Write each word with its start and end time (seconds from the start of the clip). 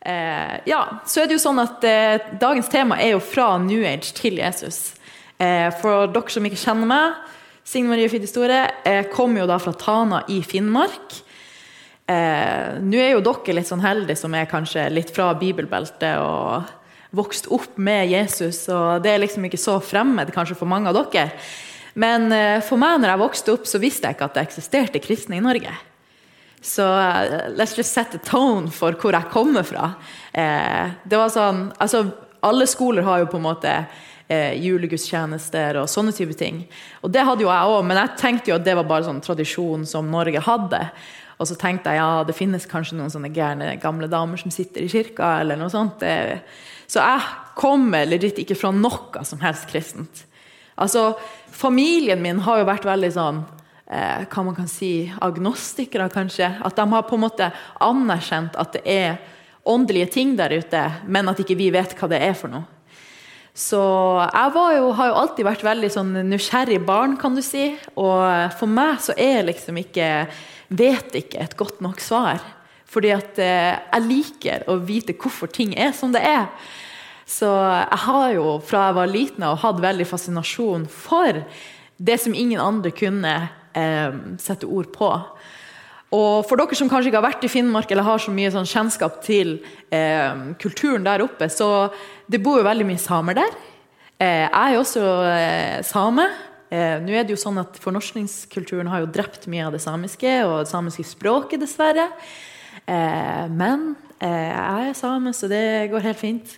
Eh, 0.00 0.54
ja, 0.70 0.82
så 1.06 1.22
er 1.22 1.28
det 1.28 1.38
jo 1.38 1.42
sånn 1.42 1.58
at 1.62 1.82
eh, 1.84 2.28
Dagens 2.40 2.70
tema 2.70 3.00
er 3.02 3.16
jo 3.16 3.22
fra 3.24 3.56
New 3.62 3.82
Age 3.86 4.14
til 4.16 4.38
Jesus. 4.38 4.94
Eh, 5.38 5.68
for 5.80 6.10
dere 6.12 6.34
som 6.34 6.46
ikke 6.46 6.60
kjenner 6.60 6.90
meg, 6.90 7.18
Signe 7.68 7.90
Marie 7.90 8.08
Fidde 8.08 8.28
jeg 8.48 9.08
kommer 9.12 9.42
jo 9.42 9.48
da 9.50 9.58
fra 9.60 9.74
Tana 9.76 10.22
i 10.32 10.38
Finnmark. 10.46 11.18
Eh, 12.08 12.78
Nå 12.80 12.96
er 12.96 13.12
jo 13.12 13.24
dere 13.26 13.58
litt 13.58 13.68
sånn 13.68 13.84
heldige 13.84 14.16
som 14.22 14.34
er 14.34 14.48
kanskje 14.48 14.86
litt 14.88 15.12
fra 15.12 15.34
bibelbeltet 15.36 16.16
og 16.22 16.70
vokst 17.18 17.48
opp 17.52 17.76
med 17.80 18.08
Jesus, 18.12 18.66
og 18.72 19.02
det 19.04 19.12
er 19.12 19.22
liksom 19.22 19.44
ikke 19.48 19.60
så 19.60 19.78
fremmed 19.84 20.32
kanskje 20.32 20.56
for 20.56 20.68
mange 20.68 20.88
av 20.88 20.96
dere. 20.96 21.32
Men 21.98 22.32
eh, 22.32 22.60
for 22.64 22.80
meg 22.80 23.00
når 23.02 23.12
jeg 23.12 23.22
vokste 23.24 23.54
opp, 23.56 23.68
så 23.68 23.80
visste 23.82 24.08
jeg 24.08 24.16
ikke 24.16 24.28
at 24.30 24.38
det 24.38 24.46
eksisterte 24.46 25.02
kristne 25.04 25.38
i 25.38 25.44
Norge. 25.44 25.72
Så 26.60 26.82
uh, 26.82 27.54
let's 27.54 27.76
just 27.76 27.92
set 27.92 28.10
the 28.12 28.18
tone 28.18 28.70
for 28.70 28.96
hvor 28.98 29.14
jeg 29.14 29.30
kommer 29.32 29.62
fra. 29.66 29.92
Eh, 30.32 30.90
det 31.04 31.18
var 31.20 31.30
sånn, 31.32 31.68
altså 31.78 32.08
Alle 32.46 32.68
skoler 32.70 33.02
har 33.02 33.18
jo 33.18 33.30
på 33.32 33.38
en 33.40 33.46
måte 33.48 33.70
eh, 34.30 34.54
julegudstjenester 34.62 35.80
og 35.80 35.88
sånne 35.90 36.12
type 36.14 36.36
ting. 36.38 36.60
Og 37.02 37.10
det 37.10 37.24
hadde 37.26 37.42
jo 37.42 37.50
jeg 37.50 37.72
òg, 37.72 37.80
men 37.86 37.98
jeg 37.98 38.18
tenkte 38.20 38.52
jo 38.52 38.58
at 38.60 38.66
det 38.66 38.76
var 38.78 38.86
bare 38.86 39.08
sånn 39.08 39.18
tradisjon 39.24 39.82
som 39.90 40.10
Norge 40.12 40.44
hadde. 40.46 40.84
Og 41.38 41.50
så 41.50 41.56
tenkte 41.58 41.90
jeg 41.90 41.98
ja, 41.98 42.22
det 42.26 42.36
finnes 42.38 42.66
kanskje 42.70 42.98
noen 42.98 43.10
sånne 43.10 43.32
gærne 43.34 43.72
gamle 43.82 44.06
damer 44.10 44.38
som 44.38 44.54
sitter 44.54 44.86
i 44.86 44.92
kirka, 44.92 45.40
eller 45.42 45.58
noe 45.58 45.70
sånt. 45.72 45.98
Det, 46.02 46.44
så 46.86 47.02
jeg 47.02 47.26
kommer 47.58 48.06
legit 48.06 48.38
ikke 48.42 48.58
fra 48.58 48.70
noe 48.74 49.26
som 49.26 49.42
helst 49.42 49.66
kristent. 49.70 50.24
Altså, 50.78 51.10
familien 51.50 52.22
min 52.22 52.42
har 52.46 52.60
jo 52.60 52.70
vært 52.70 52.86
veldig 52.86 53.10
sånn 53.14 53.42
eh, 53.90 54.24
hva 54.28 54.44
man 54.46 54.56
kan 54.56 54.68
si, 54.70 55.10
agnostikere, 55.20 56.08
kanskje. 56.12 56.50
At 56.64 56.78
de 56.78 56.86
har 56.92 57.06
på 57.08 57.18
en 57.18 57.24
måte 57.26 57.50
anerkjent 57.84 58.58
at 58.60 58.76
det 58.76 58.84
er 58.84 59.18
åndelige 59.68 60.12
ting 60.14 60.36
der 60.38 60.54
ute, 60.56 60.82
men 61.06 61.28
at 61.28 61.40
ikke 61.42 61.58
vi 61.58 61.70
vet 61.74 61.96
hva 61.98 62.08
det 62.10 62.20
er 62.24 62.36
for 62.38 62.52
noe. 62.52 62.66
Så 63.58 63.80
jeg 64.22 64.76
jo, 64.78 64.92
har 64.94 65.08
jo 65.08 65.16
alltid 65.18 65.46
vært 65.48 65.64
veldig 65.66 65.88
sånn 65.90 66.12
nysgjerrig 66.28 66.78
barn, 66.86 67.16
kan 67.18 67.34
du 67.34 67.42
si. 67.42 67.72
Og 67.98 68.52
for 68.54 68.70
meg 68.70 69.00
så 69.02 69.16
er 69.18 69.48
liksom 69.48 69.82
ikke 69.82 70.12
Vet 70.68 71.14
ikke 71.16 71.40
et 71.40 71.54
godt 71.56 71.78
nok 71.80 71.96
svar. 72.04 72.42
Fordi 72.88 73.08
at 73.14 73.38
eh, 73.40 73.72
jeg 73.72 74.04
liker 74.04 74.66
å 74.68 74.74
vite 74.84 75.14
hvorfor 75.16 75.48
ting 75.48 75.72
er 75.72 75.94
som 75.96 76.12
det 76.12 76.20
er. 76.24 76.50
Så 77.28 77.48
jeg 77.48 78.00
har 78.04 78.26
jo 78.34 78.58
fra 78.64 78.86
jeg 78.90 78.96
var 78.98 79.08
liten 79.08 79.46
og 79.48 79.62
hatt 79.64 79.80
veldig 79.80 80.06
fascinasjon 80.08 80.84
for 80.92 81.42
det 81.96 82.18
som 82.20 82.36
ingen 82.36 82.60
andre 82.60 82.92
kunne 82.92 83.32
eh, 83.78 84.18
sette 84.42 84.66
ord 84.66 84.90
på. 84.94 85.12
Og 86.16 86.46
for 86.48 86.56
dere 86.56 86.76
som 86.76 86.88
kanskje 86.88 87.10
ikke 87.10 87.20
har 87.20 87.26
vært 87.26 87.42
i 87.44 87.50
Finnmark 87.52 87.90
eller 87.92 88.06
har 88.06 88.20
så 88.22 88.32
mye 88.32 88.52
sånn 88.52 88.68
kjennskap 88.68 89.18
til 89.24 89.58
eh, 89.92 90.54
kulturen 90.60 91.04
der 91.04 91.24
oppe, 91.26 91.50
så 91.52 91.90
det 92.30 92.40
bor 92.44 92.62
jo 92.62 92.68
veldig 92.68 92.86
mye 92.88 93.02
samer 93.02 93.36
der. 93.36 93.56
Eh, 94.16 94.46
jeg 94.46 94.54
er 94.56 94.74
jo 94.74 94.84
også 94.86 95.02
eh, 95.28 95.80
same. 95.84 96.24
Eh, 96.72 96.96
nå 97.04 97.12
er 97.12 97.28
det 97.28 97.36
jo 97.36 97.40
sånn 97.40 97.60
at 97.60 97.76
Fornorskningskulturen 97.80 98.88
har 98.88 99.04
jo 99.04 99.12
drept 99.12 99.44
mye 99.52 99.68
av 99.68 99.76
det 99.76 99.84
samiske 99.84 100.32
og 100.46 100.62
det 100.62 100.72
samiske 100.72 101.04
språket, 101.10 101.60
dessverre. 101.60 102.08
Eh, 102.88 103.44
men 103.52 103.92
jeg 104.18 104.88
er 104.90 104.96
same, 104.98 105.30
så 105.36 105.46
det 105.46 105.90
går 105.92 106.08
helt 106.08 106.18
fint. 106.18 106.56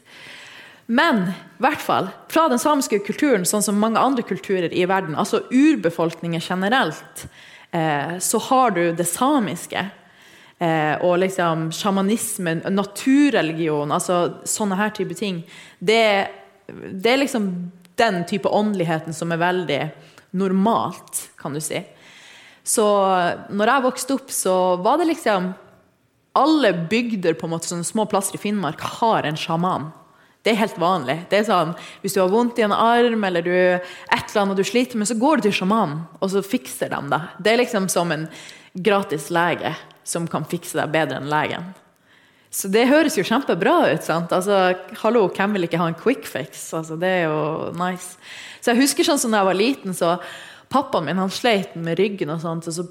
Men 0.91 1.23
i 1.29 1.63
hvert 1.63 1.83
fall, 1.85 2.09
fra 2.29 2.49
den 2.51 2.59
samiske 2.59 2.99
kulturen, 3.07 3.45
sånn 3.47 3.63
som 3.63 3.79
mange 3.79 4.01
andre 4.03 4.25
kulturer 4.27 4.73
i 4.75 4.83
verden, 4.91 5.15
altså 5.15 5.45
urbefolkninger 5.47 6.43
generelt, 6.43 7.27
eh, 7.71 8.17
så 8.19 8.41
har 8.49 8.75
du 8.75 8.83
det 8.99 9.07
samiske. 9.07 9.85
Eh, 10.59 10.97
og 11.07 11.21
liksom 11.23 11.69
sjamanismen, 11.73 12.65
naturreligion, 12.75 13.95
altså 13.95 14.43
sånne 14.43 14.81
her 14.81 14.91
type 14.97 15.15
ting. 15.15 15.45
Det, 15.79 16.03
det, 16.67 17.13
er 17.13 17.23
liksom 17.23 17.47
den 18.01 18.25
type 18.27 18.51
åndeligheten 18.51 19.15
som 19.15 19.31
er 19.31 19.41
veldig 19.45 19.81
normalt, 20.43 21.23
kan 21.39 21.55
du 21.55 21.63
si. 21.63 21.85
Så 22.67 22.85
når 23.55 23.75
jeg 23.77 23.87
vokste 23.87 24.19
opp, 24.19 24.35
så 24.35 24.57
var 24.83 24.99
det 24.99 25.13
liksom 25.15 25.53
Alle 26.37 26.75
bygder 26.91 27.35
på 27.35 27.47
en 27.47 27.51
måte, 27.51 27.67
sånne 27.67 27.87
små 27.87 28.05
plasser 28.07 28.37
i 28.37 28.43
Finnmark 28.43 28.83
har 29.01 29.27
en 29.27 29.39
sjaman. 29.39 29.89
Det 30.41 30.55
er 30.55 30.63
helt 30.63 30.79
vanlig. 30.81 31.19
Det 31.29 31.43
er 31.43 31.49
sånn, 31.51 31.75
Hvis 32.01 32.15
du 32.17 32.23
har 32.23 32.31
vondt 32.33 32.59
i 32.59 32.65
en 32.65 32.73
arm 32.73 33.25
eller 33.29 33.45
du, 33.45 33.53
et 33.53 34.31
eller 34.31 34.43
annet 34.43 34.57
du 34.57 34.65
sliter 34.65 34.97
med, 34.97 35.09
så 35.09 35.19
går 35.21 35.37
du 35.37 35.49
til 35.49 35.59
sjamanen, 35.61 36.07
og 36.21 36.33
så 36.33 36.41
fikser 36.45 36.95
de 36.95 37.01
det. 37.13 37.21
Det 37.39 37.53
er 37.53 37.61
liksom 37.61 37.89
som 37.93 38.13
en 38.15 38.27
gratis 38.73 39.29
lege 39.31 39.75
som 40.05 40.29
kan 40.31 40.47
fikse 40.49 40.79
deg 40.81 40.93
bedre 40.95 41.21
enn 41.21 41.29
legen. 41.31 41.73
Så 42.51 42.67
det 42.73 42.89
høres 42.91 43.15
jo 43.15 43.23
kjempebra 43.23 43.93
ut. 43.93 44.03
sant? 44.03 44.33
Altså, 44.35 44.75
Hallo, 45.05 45.29
hvem 45.29 45.53
vil 45.55 45.69
ikke 45.69 45.79
ha 45.79 45.91
en 45.91 45.99
quick 45.99 46.27
fix? 46.27 46.73
Altså, 46.75 46.97
det 46.99 47.11
er 47.21 47.29
jo 47.29 47.71
nice. 47.79 48.17
Så 48.61 48.73
jeg 48.73 48.83
husker 48.83 49.07
sånn 49.07 49.21
som 49.23 49.31
da 49.31 49.45
jeg 49.45 49.51
var 49.53 49.59
liten, 49.61 49.95
så 49.95 50.17
pappaen 50.71 51.07
min 51.07 51.21
han 51.21 51.31
sleit 51.31 51.77
med 51.79 51.99
ryggen, 52.01 52.33
og 52.35 52.43
sånt, 52.43 52.67
og 52.67 52.75
så, 52.75 52.87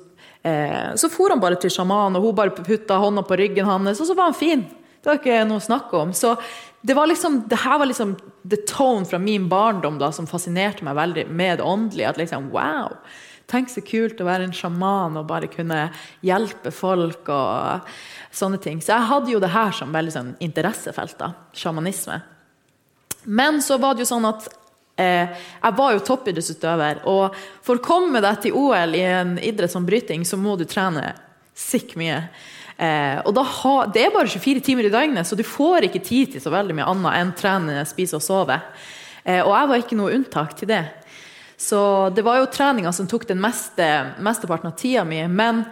eh, 0.47 0.95
så 0.95 1.09
for 1.11 1.33
han 1.33 1.41
bare 1.43 1.59
til 1.59 1.73
sjamanen, 1.73 2.17
og 2.19 2.29
hun 2.29 2.37
bare 2.37 2.55
putta 2.55 3.01
hånda 3.01 3.25
på 3.27 3.39
ryggen 3.39 3.67
hans, 3.67 3.99
og 3.99 4.07
så 4.07 4.15
var 4.15 4.31
han 4.31 4.37
fin. 4.37 4.63
Det 4.99 5.09
var 5.09 5.19
ikke 5.21 5.45
noe 5.47 5.61
å 5.61 5.63
snakke 5.63 5.99
om. 5.99 6.11
Så 6.13 6.33
det 6.81 6.95
var 6.95 7.07
liksom, 7.07 7.43
det 7.51 7.59
her 7.63 7.79
var 7.79 7.89
liksom 7.89 8.17
the 8.49 8.59
tone 8.67 9.07
fra 9.07 9.19
min 9.19 9.49
barndom 9.51 9.99
da, 9.99 10.11
som 10.15 10.27
fascinerte 10.27 10.83
meg 10.87 10.97
veldig 10.99 11.25
med 11.27 11.59
det 11.59 11.67
åndelige. 11.67 12.09
At 12.11 12.19
liksom, 12.21 12.49
wow, 12.53 12.95
tenk 13.51 13.71
så 13.71 13.83
kult 13.85 14.19
å 14.21 14.27
være 14.27 14.47
en 14.47 14.55
sjaman 14.55 15.17
og 15.19 15.27
bare 15.29 15.49
kunne 15.51 15.87
hjelpe 16.25 16.71
folk 16.75 17.31
og 17.33 17.89
sånne 18.31 18.59
ting. 18.63 18.83
Så 18.83 18.93
jeg 18.93 19.09
hadde 19.11 19.33
jo 19.33 19.41
det 19.43 19.53
her 19.55 19.73
som 19.75 19.95
veldig 19.95 20.15
sånn 20.15 20.33
interessefelt. 20.43 21.17
da, 21.19 21.33
Sjamanisme. 21.53 22.21
Men 23.23 23.61
så 23.61 23.77
var 23.77 23.95
det 23.95 24.05
jo 24.05 24.11
sånn 24.13 24.29
at 24.29 24.47
eh, 24.99 25.31
jeg 25.35 25.77
var 25.79 25.95
jo 25.95 26.05
toppidrettsutøver. 26.05 27.03
Og 27.11 27.35
for 27.65 27.79
å 27.79 27.83
komme 27.83 28.23
deg 28.23 28.45
til 28.45 28.55
OL 28.59 28.95
i 28.95 29.03
en 29.07 29.35
idrett 29.43 29.73
som 29.73 29.87
bryting, 29.87 30.23
så 30.25 30.39
må 30.39 30.55
du 30.59 30.67
trene 30.69 31.11
sikk 31.59 31.97
mye. 31.99 32.23
Eh, 32.79 33.19
og 33.27 33.35
ha, 33.43 33.73
Det 33.91 34.05
er 34.05 34.13
bare 34.13 34.31
24 34.31 34.61
timer 34.63 34.87
i 34.87 34.93
døgnet, 34.93 35.27
så 35.27 35.35
du 35.35 35.43
får 35.43 35.89
ikke 35.89 36.03
tid 36.05 36.31
til 36.31 36.41
så 36.41 36.53
veldig 36.53 36.77
mye 36.77 36.87
annet 36.87 37.17
enn 37.19 37.35
trene, 37.35 37.83
spise 37.85 38.15
og 38.15 38.23
sove. 38.23 38.55
Eh, 39.25 39.41
og 39.43 39.51
jeg 39.51 39.69
var 39.69 39.83
ikke 39.83 39.99
noe 39.99 40.15
unntak 40.15 40.55
til 40.55 40.71
det. 40.71 40.85
Så 41.59 42.09
det 42.15 42.23
var 42.23 42.39
jo 42.39 42.47
treninga 42.47 42.93
som 42.95 43.07
tok 43.07 43.27
den 43.27 43.41
meste, 43.43 43.85
mesteparten 44.23 44.71
av 44.71 44.77
tida 44.79 45.03
mi. 45.03 45.19
Men 45.27 45.65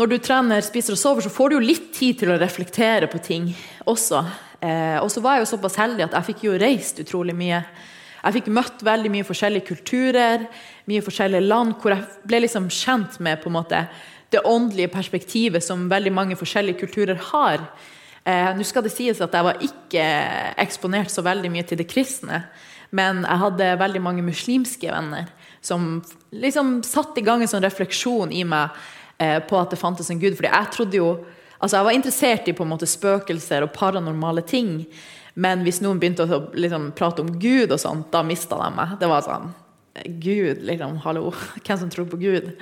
når 0.00 0.14
du 0.14 0.16
trener, 0.22 0.64
spiser 0.64 0.96
og 0.96 1.00
sover, 1.00 1.26
så 1.26 1.32
får 1.34 1.50
du 1.50 1.58
jo 1.58 1.66
litt 1.66 1.92
tid 1.92 2.22
til 2.22 2.32
å 2.32 2.40
reflektere 2.40 3.10
på 3.10 3.20
ting 3.20 3.50
også. 3.84 4.24
Eh, 4.64 4.96
og 5.02 5.12
så 5.12 5.20
var 5.20 5.36
jeg 5.36 5.44
jo 5.44 5.52
såpass 5.52 5.76
heldig 5.76 6.06
at 6.06 6.16
jeg 6.16 6.28
fikk 6.30 6.44
jo 6.48 6.56
reist 6.58 7.04
utrolig 7.04 7.36
mye. 7.36 7.60
Jeg 8.18 8.34
fikk 8.38 8.48
møtt 8.50 8.80
veldig 8.82 9.10
mye 9.12 9.26
forskjellige 9.28 9.68
kulturer, 9.68 10.48
mye 10.88 11.04
forskjellige 11.04 11.44
land, 11.44 11.76
hvor 11.78 11.94
jeg 11.94 12.28
ble 12.30 12.40
liksom 12.46 12.70
kjent 12.72 13.20
med 13.22 13.42
på 13.42 13.52
en 13.52 13.58
måte 13.60 13.84
det 14.30 14.44
åndelige 14.44 14.92
perspektivet 14.92 15.64
som 15.64 15.88
veldig 15.88 16.12
mange 16.12 16.36
forskjellige 16.36 16.80
kulturer 16.82 17.20
har. 17.30 17.64
Eh, 18.24 18.50
Nå 18.56 18.66
skal 18.66 18.84
det 18.84 18.92
sies 18.92 19.20
at 19.24 19.34
jeg 19.34 19.46
var 19.46 19.62
ikke 19.64 20.04
eksponert 20.60 21.12
så 21.12 21.24
veldig 21.24 21.50
mye 21.52 21.66
til 21.68 21.80
det 21.80 21.88
kristne, 21.88 22.44
men 22.90 23.24
jeg 23.24 23.42
hadde 23.44 23.72
veldig 23.80 24.02
mange 24.04 24.24
muslimske 24.24 24.92
venner 24.92 25.28
som 25.64 25.98
liksom 26.32 26.78
satte 26.86 27.20
i 27.20 27.24
gang 27.26 27.42
en 27.42 27.50
sånn 27.50 27.64
refleksjon 27.64 28.32
i 28.32 28.44
meg 28.48 28.76
eh, 29.18 29.38
på 29.44 29.58
at 29.58 29.72
det 29.72 29.80
fantes 29.80 30.10
en 30.12 30.20
gud. 30.20 30.36
Fordi 30.38 30.52
jeg 30.52 30.72
trodde 30.76 31.02
jo 31.02 31.10
Altså, 31.58 31.80
jeg 31.80 31.86
var 31.88 31.94
interessert 31.96 32.46
i 32.46 32.52
på 32.54 32.62
en 32.62 32.70
måte 32.70 32.86
spøkelser 32.86 33.64
og 33.66 33.72
paranormale 33.74 34.44
ting. 34.46 34.84
Men 35.34 35.64
hvis 35.66 35.80
noen 35.82 35.98
begynte 35.98 36.22
å 36.22 36.38
liksom, 36.54 36.92
prate 36.94 37.24
om 37.24 37.32
Gud 37.42 37.72
og 37.74 37.80
sånt, 37.82 38.12
da 38.14 38.22
mista 38.22 38.54
de 38.60 38.68
meg. 38.76 38.92
Det 39.00 39.08
var 39.10 39.24
sånn 39.26 39.48
Gud, 40.22 40.62
liksom. 40.62 41.00
Hallo. 41.02 41.32
Hvem 41.66 41.80
som 41.80 41.90
tror 41.90 42.06
på 42.12 42.20
Gud? 42.22 42.52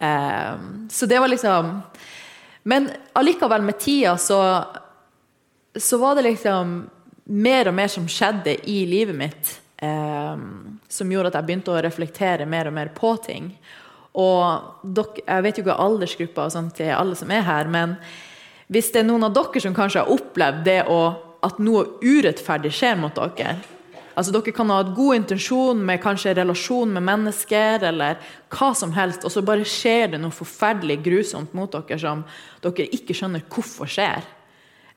Ehm, 0.00 0.88
så 0.90 1.06
det 1.06 1.18
var 1.18 1.28
liksom 1.28 1.80
Men 2.62 2.90
allikevel, 3.12 3.62
med 3.62 3.78
tida 3.78 4.16
så, 4.16 4.64
så 5.74 5.98
var 5.98 6.14
det 6.14 6.22
liksom 6.22 6.90
mer 7.24 7.68
og 7.68 7.74
mer 7.74 7.88
som 7.88 8.08
skjedde 8.08 8.54
i 8.68 8.82
livet 8.88 9.16
mitt, 9.16 9.52
um, 9.82 10.76
som 10.88 11.12
gjorde 11.12 11.30
at 11.30 11.38
jeg 11.38 11.46
begynte 11.48 11.72
å 11.72 11.80
reflektere 11.84 12.46
mer 12.48 12.68
og 12.68 12.76
mer 12.76 12.90
på 12.92 13.14
ting. 13.24 13.50
Og 14.20 14.84
dere, 14.84 15.22
jeg 15.22 15.46
vet 15.46 15.58
jo 15.60 15.64
ikke 15.64 15.78
aldersgruppa 15.86 16.44
og 16.44 16.52
sånt 16.52 16.76
til 16.76 16.92
alle 16.92 17.16
som 17.16 17.32
er 17.32 17.46
her, 17.46 17.72
men 17.72 17.96
hvis 18.68 18.90
det 18.92 19.00
er 19.02 19.08
noen 19.08 19.28
av 19.28 19.36
dere 19.36 19.64
som 19.64 19.76
kanskje 19.76 20.04
har 20.04 20.12
opplevd 20.12 20.64
det 20.66 20.80
å, 20.92 21.00
at 21.46 21.60
noe 21.62 21.86
urettferdig 22.04 22.72
skjer 22.74 23.00
mot 23.00 23.16
dere, 23.16 23.56
Altså 24.18 24.32
Dere 24.34 24.50
kan 24.50 24.70
ha 24.74 24.80
et 24.82 24.94
god 24.96 25.14
intensjon 25.14 25.82
med 25.86 26.00
kanskje 26.02 26.32
relasjon 26.34 26.90
med 26.90 27.04
mennesker, 27.06 27.84
eller 27.86 28.16
hva 28.50 28.72
som 28.74 28.90
helst, 28.96 29.22
og 29.22 29.30
så 29.30 29.44
bare 29.46 29.66
skjer 29.68 30.14
det 30.14 30.18
noe 30.22 30.34
forferdelig 30.34 30.96
grusomt 31.04 31.54
mot 31.54 31.70
dere 31.70 32.00
som 32.02 32.24
dere 32.64 32.88
ikke 32.98 33.14
skjønner 33.14 33.44
hvorfor 33.46 33.90
skjer. 33.90 34.26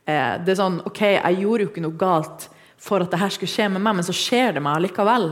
Eh, 0.09 0.39
det 0.41 0.55
er 0.55 0.57
sånn 0.57 0.79
OK, 0.89 1.03
jeg 1.19 1.41
gjorde 1.43 1.67
jo 1.67 1.69
ikke 1.69 1.83
noe 1.85 1.99
galt 2.01 2.47
for 2.81 3.05
at 3.05 3.13
det 3.13 3.19
her 3.21 3.35
skulle 3.35 3.53
skje 3.53 3.67
med 3.69 3.83
meg, 3.85 3.99
men 3.99 4.07
så 4.07 4.15
skjer 4.15 4.57
det 4.57 4.63
meg 4.65 4.81
likevel. 4.87 5.29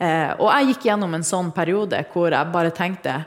Eh, 0.00 0.32
og 0.38 0.48
jeg 0.48 0.70
gikk 0.70 0.88
gjennom 0.88 1.18
en 1.18 1.26
sånn 1.26 1.52
periode 1.52 2.00
hvor 2.14 2.32
jeg 2.32 2.54
bare 2.54 2.72
tenkte 2.72 3.20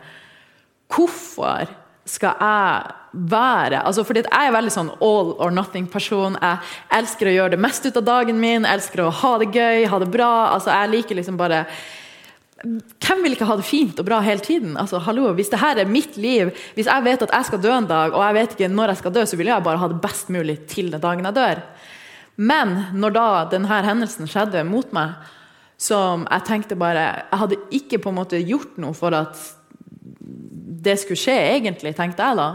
Hvorfor 0.92 1.68
skal 2.08 2.40
jeg 2.42 3.01
være? 3.12 3.82
Altså, 3.86 4.06
fordi 4.08 4.24
jeg 4.26 4.50
er 4.50 4.54
veldig 4.56 4.74
sånn 4.74 4.92
all 5.04 5.34
or 5.42 5.54
nothing-person. 5.54 6.38
Jeg 6.42 6.76
elsker 7.00 7.30
å 7.30 7.34
gjøre 7.38 7.56
det 7.56 7.64
meste 7.64 7.92
ut 7.92 8.00
av 8.00 8.08
dagen 8.08 8.40
min, 8.42 8.68
elsker 8.68 9.04
å 9.06 9.16
ha 9.22 9.34
det 9.42 9.50
gøy, 9.56 9.88
ha 9.92 10.00
det 10.02 10.12
bra. 10.14 10.32
Altså, 10.54 10.72
jeg 10.74 10.94
liker 10.96 11.20
liksom 11.20 11.40
bare 11.40 11.66
hvem 12.62 13.24
vil 13.26 13.34
ikke 13.34 13.48
ha 13.50 13.56
det 13.58 13.66
fint 13.66 13.98
og 13.98 14.06
bra 14.06 14.20
hele 14.22 14.44
tiden? 14.46 14.76
Altså, 14.78 15.00
hallo, 15.02 15.32
Hvis 15.34 15.50
dette 15.50 15.82
er 15.82 15.90
mitt 15.90 16.18
liv, 16.18 16.52
hvis 16.76 16.86
jeg 16.86 17.04
vet 17.04 17.24
at 17.26 17.34
jeg 17.34 17.48
skal 17.48 17.62
dø 17.62 17.72
en 17.74 17.90
dag, 17.90 18.14
og 18.14 18.22
jeg 18.22 18.38
vet 18.38 18.54
ikke 18.54 18.70
når 18.70 18.94
jeg 18.94 19.02
skal 19.02 19.14
dø, 19.16 19.24
så 19.26 19.38
vil 19.40 19.50
jeg 19.50 19.66
bare 19.66 19.82
ha 19.82 19.88
det 19.90 20.02
best 20.02 20.30
mulig 20.30 20.60
til 20.70 20.92
den 20.92 21.02
dagen 21.02 21.26
jeg 21.26 21.36
dør. 21.36 21.64
Men 22.38 22.76
når 22.94 23.16
da 23.16 23.28
denne 23.52 23.82
hendelsen 23.86 24.30
skjedde 24.30 24.64
mot 24.68 24.94
meg, 24.94 25.18
som 25.82 26.28
jeg 26.30 26.46
tenkte 26.46 26.78
bare 26.78 27.26
Jeg 27.32 27.40
hadde 27.42 27.58
ikke 27.74 27.98
på 27.98 28.12
en 28.12 28.20
måte 28.20 28.38
gjort 28.38 28.78
noe 28.78 28.94
for 28.94 29.16
at 29.18 29.34
det 30.82 31.00
skulle 31.02 31.18
skje, 31.18 31.38
egentlig, 31.58 31.96
tenkte 31.98 32.26
jeg 32.26 32.38
da. 32.38 32.48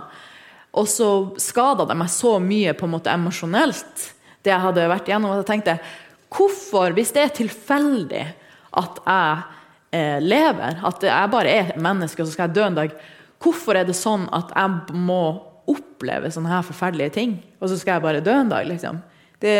Og 0.76 0.88
så 0.90 1.10
skada 1.40 1.86
det 1.88 1.96
meg 1.96 2.10
så 2.12 2.36
mye 2.42 2.74
på 2.76 2.86
en 2.86 2.94
måte 2.96 3.12
emosjonelt, 3.12 4.10
det 4.44 4.52
jeg 4.52 4.62
hadde 4.62 4.88
vært 4.90 5.08
igjennom. 5.08 5.32
Og 5.32 5.40
jeg 5.40 5.48
tenkte 5.48 5.78
hvorfor, 6.36 6.92
hvis 6.96 7.14
det 7.16 7.24
er 7.24 7.36
tilfeldig 7.36 8.24
at 8.76 9.00
jeg 9.06 9.44
eh, 9.96 10.18
lever, 10.22 10.80
at 10.84 11.06
jeg 11.08 11.32
bare 11.32 11.58
er 11.62 11.74
menneske 11.80 12.22
og 12.22 12.28
så 12.28 12.36
skal 12.36 12.48
jeg 12.48 12.58
dø 12.58 12.66
en 12.66 12.78
dag, 12.78 12.96
hvorfor 13.42 13.78
er 13.78 13.88
det 13.88 13.96
sånn 13.96 14.26
at 14.36 14.52
jeg 14.52 14.96
må 14.96 15.22
oppleve 15.66 16.30
sånne 16.30 16.52
her 16.52 16.66
forferdelige 16.66 17.14
ting, 17.16 17.38
og 17.58 17.70
så 17.70 17.78
skal 17.80 17.96
jeg 17.96 18.06
bare 18.06 18.24
dø 18.24 18.34
en 18.36 18.52
dag? 18.52 18.68
liksom? 18.68 19.00
Det, 19.40 19.56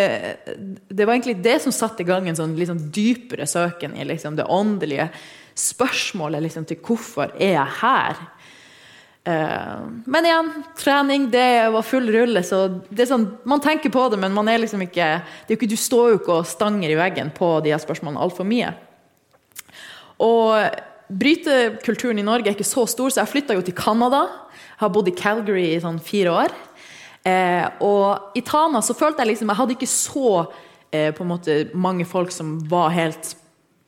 det 0.89 1.05
var 1.05 1.17
egentlig 1.17 1.39
det 1.45 1.59
som 1.65 1.75
satte 1.75 2.05
i 2.05 2.09
gang 2.09 2.29
en 2.29 2.39
sånn 2.39 2.55
liksom 2.57 2.87
dypere 2.95 3.49
søken 3.49 3.97
i 3.97 4.07
liksom 4.09 4.39
det 4.39 4.47
åndelige 4.49 5.11
spørsmålet 5.57 6.45
liksom, 6.45 6.65
til 6.69 6.81
hvorfor 6.85 7.33
er 7.35 7.57
jeg 7.57 7.75
her? 7.81 8.23
Uh, 9.27 9.87
men 10.07 10.29
igjen, 10.29 10.51
trening 10.79 11.25
det 11.33 11.67
var 11.75 11.83
full 11.83 12.07
rulle. 12.15 12.45
så 12.47 12.69
det 12.89 13.03
er 13.05 13.11
sånn, 13.11 13.27
Man 13.45 13.63
tenker 13.65 13.91
på 13.91 14.05
det, 14.13 14.21
men 14.23 14.35
man 14.35 14.49
er 14.49 14.61
liksom 14.63 14.85
ikke, 14.87 15.09
det 15.47 15.55
er 15.55 15.59
ikke 15.59 15.73
du 15.73 15.79
står 15.81 16.13
jo 16.13 16.19
ikke 16.21 16.37
og 16.41 16.47
stanger 16.47 16.93
i 16.93 16.99
veggen 16.99 17.33
på 17.35 17.57
de 17.65 17.73
her 17.75 17.83
spørsmålene 17.83 18.23
altfor 18.23 18.47
mye. 18.47 18.71
Og 20.23 20.63
Brytekulturen 21.07 22.19
i 22.19 22.27
Norge 22.27 22.51
er 22.51 22.57
ikke 22.57 22.67
så 22.67 22.87
stor, 22.91 23.11
så 23.11 23.23
jeg 23.23 23.33
flytta 23.35 23.55
jo 23.55 23.65
til 23.67 23.77
Canada. 23.79 24.25
Har 24.81 24.91
bodd 24.93 25.09
i 25.11 25.15
Calgary 25.17 25.69
i 25.73 25.83
sånn 25.83 26.01
fire 26.03 26.33
år. 26.35 26.55
Eh, 27.27 27.67
og 27.83 28.39
i 28.39 28.43
Tana 28.47 28.79
så 28.85 28.95
følte 28.95 29.25
jeg 29.25 29.33
liksom 29.33 29.51
Jeg 29.51 29.59
hadde 29.59 29.75
ikke 29.75 29.89
så 29.91 30.29
eh, 30.95 31.11
på 31.11 31.25
en 31.25 31.31
måte 31.33 31.57
mange 31.75 32.05
folk 32.07 32.31
som 32.31 32.53
var 32.71 32.93
helt 32.95 33.33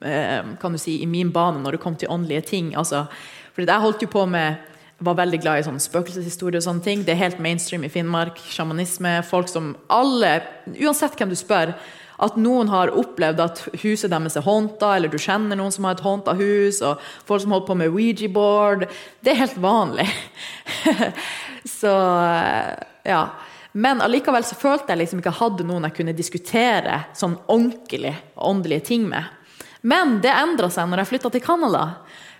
eh, 0.03 0.43
kan 0.59 0.75
du 0.75 0.79
si, 0.81 0.97
i 1.03 1.07
min 1.07 1.31
bane 1.31 1.63
når 1.63 1.77
det 1.77 1.83
kom 1.83 1.99
til 1.99 2.11
åndelige 2.11 2.49
ting. 2.51 2.73
Altså, 2.79 3.05
fordi 3.55 3.71
jeg 3.71 3.85
holdt 3.85 4.03
jo 4.03 4.11
på 4.11 4.25
med 4.31 4.59
var 4.99 5.19
veldig 5.21 5.39
glad 5.43 5.61
i 5.61 5.67
sånn 5.67 5.79
spøkelseshistorie 5.83 6.59
og 6.59 6.65
sånne 6.65 6.83
ting. 6.83 7.05
Det 7.07 7.15
er 7.15 7.23
helt 7.23 7.43
mainstream 7.43 7.85
i 7.87 7.93
Finnmark. 7.93 8.41
Sjamanisme. 8.51 9.19
Folk 9.27 9.51
som 9.51 9.73
alle, 9.95 10.41
uansett 10.75 11.15
hvem 11.19 11.31
du 11.31 11.39
spør, 11.39 11.75
at 12.19 12.39
noen 12.41 12.71
har 12.73 12.91
opplevd 12.99 13.41
at 13.45 13.61
huset 13.85 14.11
deres 14.11 14.35
er 14.37 14.43
håndta, 14.43 14.97
eller 14.97 15.13
du 15.13 15.21
kjenner 15.23 15.59
noen 15.59 15.71
som 15.75 15.87
har 15.87 15.95
et 15.95 16.03
håndta 16.03 16.35
hus, 16.39 16.81
og 16.83 16.99
folk 17.29 17.45
som 17.45 17.55
holder 17.55 17.69
på 17.69 17.77
med 17.79 17.95
Ouija-board. 17.95 18.89
Det 19.23 19.33
er 19.33 19.43
helt 19.45 19.61
vanlig. 19.63 20.09
så 21.79 21.95
ja. 23.07 23.23
Men 23.79 24.03
allikevel 24.03 24.43
så 24.43 24.59
følte 24.59 24.91
jeg 24.91 25.05
liksom 25.05 25.23
ikke 25.23 25.37
hadde 25.39 25.67
noen 25.69 25.87
jeg 25.87 25.99
kunne 26.01 26.17
diskutere 26.17 27.05
sånn 27.15 27.37
ordentlig 27.47 28.17
åndelige 28.35 28.89
ting 28.91 29.07
med. 29.07 29.29
Men 29.87 30.19
det 30.25 30.35
endra 30.35 30.73
seg 30.75 30.89
når 30.91 31.05
jeg 31.05 31.11
flytta 31.13 31.31
til 31.31 31.45
Canada. 31.45 31.85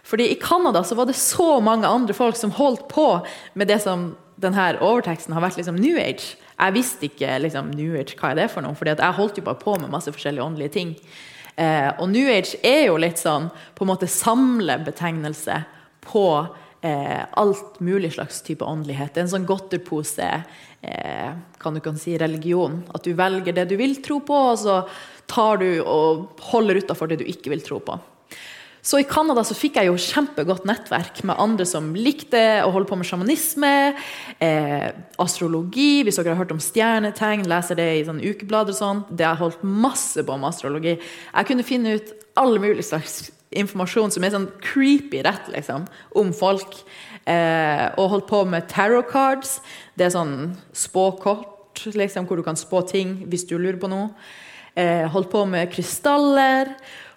Fordi 0.09 0.31
i 0.33 0.39
Canada 0.41 0.81
så 0.85 0.97
var 0.97 1.07
det 1.07 1.19
så 1.21 1.59
mange 1.61 1.87
andre 1.87 2.17
folk 2.17 2.37
som 2.37 2.55
holdt 2.57 2.87
på 2.89 3.09
med 3.53 3.69
det 3.69 3.83
som 3.85 4.15
denne 4.41 4.71
overteksten 4.81 5.35
har 5.37 5.45
vært 5.45 5.59
liksom 5.61 5.77
New 5.77 5.99
Age. 6.01 6.39
Jeg 6.59 6.75
visste 6.75 7.09
ikke 7.11 7.35
liksom, 7.45 7.73
New 7.77 7.97
Age, 7.99 8.17
hva 8.17 8.33
er 8.33 8.41
det 8.41 8.47
for 8.53 8.65
noe, 8.65 8.77
for 8.79 8.89
jeg 8.89 9.19
holdt 9.19 9.39
jo 9.39 9.45
bare 9.47 9.61
på 9.61 9.77
med 9.77 9.93
masse 9.93 10.13
forskjellige 10.15 10.47
åndelige 10.47 10.75
ting. 10.79 10.95
Eh, 11.59 11.91
og 11.99 12.09
New 12.13 12.31
Age 12.31 12.57
er 12.67 12.87
jo 12.87 12.97
litt 13.03 13.21
sånn 13.21 13.51
på 13.77 13.85
en 13.85 13.93
måte 13.93 14.09
samlebetegnelse 14.11 15.61
på 16.07 16.27
eh, 16.87 17.23
alt 17.29 17.81
mulig 17.85 18.15
slags 18.17 18.41
type 18.47 18.65
åndelighet. 18.65 19.13
Det 19.13 19.23
er 19.23 19.27
en 19.27 19.35
sånn 19.37 19.49
godterpose, 19.49 20.29
eh, 20.89 21.33
kan 21.61 21.77
du 21.77 21.83
kan 21.85 21.99
si, 22.01 22.17
religion. 22.19 22.81
At 22.95 23.05
du 23.05 23.13
velger 23.19 23.55
det 23.59 23.69
du 23.69 23.77
vil 23.79 23.99
tro 24.03 24.23
på, 24.25 24.45
og 24.55 24.63
så 24.63 24.81
tar 25.29 25.61
du 25.61 25.83
og 25.83 26.39
holder 26.49 26.81
utafor 26.81 27.11
det 27.11 27.21
du 27.21 27.27
ikke 27.29 27.53
vil 27.53 27.67
tro 27.67 27.83
på. 27.85 27.99
Så 28.83 29.01
i 29.01 29.07
Canada 29.09 29.43
så 29.45 29.57
fikk 29.59 29.79
jeg 29.79 29.89
jo 29.91 29.97
kjempegodt 30.01 30.67
nettverk 30.69 31.23
med 31.27 31.39
andre 31.41 31.67
som 31.69 31.91
likte 31.99 32.41
å 32.65 32.71
holde 32.75 32.89
på 32.89 32.99
med 32.99 33.09
sjamanisme, 33.09 33.73
eh, 34.41 34.87
astrologi, 35.19 36.05
hvis 36.07 36.21
dere 36.21 36.35
har 36.35 36.43
hørt 36.45 36.55
om 36.55 36.63
stjernetegn, 36.63 37.49
leser 37.51 37.79
det 37.79 37.89
i 37.97 38.05
sånne 38.07 38.25
ukeblader 38.25 38.75
og 38.75 38.79
sånn. 38.79 39.03
Det 39.11 39.27
har 39.27 39.41
holdt 39.41 39.65
masse 39.67 40.23
på 40.23 40.39
med 40.39 40.51
astrologi. 40.53 40.97
Jeg 40.99 41.51
kunne 41.51 41.67
finne 41.67 41.99
ut 41.99 42.15
all 42.39 42.59
mulig 42.63 42.87
slags 42.87 43.31
informasjon 43.51 44.13
som 44.13 44.25
er 44.25 44.35
sånn 44.35 44.49
creepy 44.63 45.23
rett, 45.27 45.51
liksom, 45.53 45.87
om 46.21 46.33
folk. 46.37 46.81
Eh, 47.29 47.87
og 48.01 48.13
holdt 48.15 48.29
på 48.31 48.43
med 48.49 48.69
tarot 48.71 49.09
cards. 49.11 49.59
Det 49.99 50.07
er 50.07 50.15
sånn 50.15 50.37
spåkort, 50.77 51.83
liksom, 51.95 52.29
hvor 52.29 52.41
du 52.41 52.45
kan 52.47 52.59
spå 52.59 52.83
ting 52.89 53.25
hvis 53.29 53.47
du 53.49 53.57
lurer 53.59 53.81
på 53.81 53.91
noe. 53.91 54.13
Eh, 54.79 55.05
holdt 55.11 55.33
på 55.33 55.45
med 55.49 55.73
krystaller. 55.75 56.73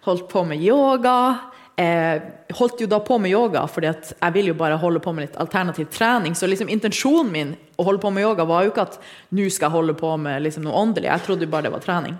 Holdt 0.07 0.27
på 0.31 0.43
med 0.47 0.63
yoga. 0.65 1.50
Eh, 1.81 2.21
holdt 2.53 2.81
jo 2.83 2.87
da 2.89 2.99
på 3.01 3.15
med 3.21 3.31
yoga 3.31 3.63
fordi 3.71 3.89
jeg 3.89 4.33
vil 4.35 4.51
jo 4.51 4.57
bare 4.59 4.77
holde 4.77 4.99
på 5.01 5.13
med 5.15 5.25
litt 5.25 5.37
alternativ 5.41 5.87
trening. 5.93 6.35
Så 6.35 6.49
liksom 6.49 6.69
intensjonen 6.69 7.31
min 7.31 7.55
å 7.79 7.85
holde 7.87 8.03
på 8.03 8.11
med 8.13 8.25
yoga 8.25 8.45
var 8.45 8.65
jo 8.65 8.73
ikke 8.73 8.85
at 8.89 8.99
nå 9.33 9.47
skal 9.49 9.69
jeg 9.69 9.77
holde 9.77 9.95
på 9.97 10.11
med 10.21 10.43
liksom 10.45 10.67
noe 10.67 10.77
åndelig. 10.83 11.09
Jeg 11.09 11.25
trodde 11.25 11.47
jo 11.47 11.53
bare 11.53 11.69
det 11.69 11.73
var 11.73 11.85
trening. 11.85 12.19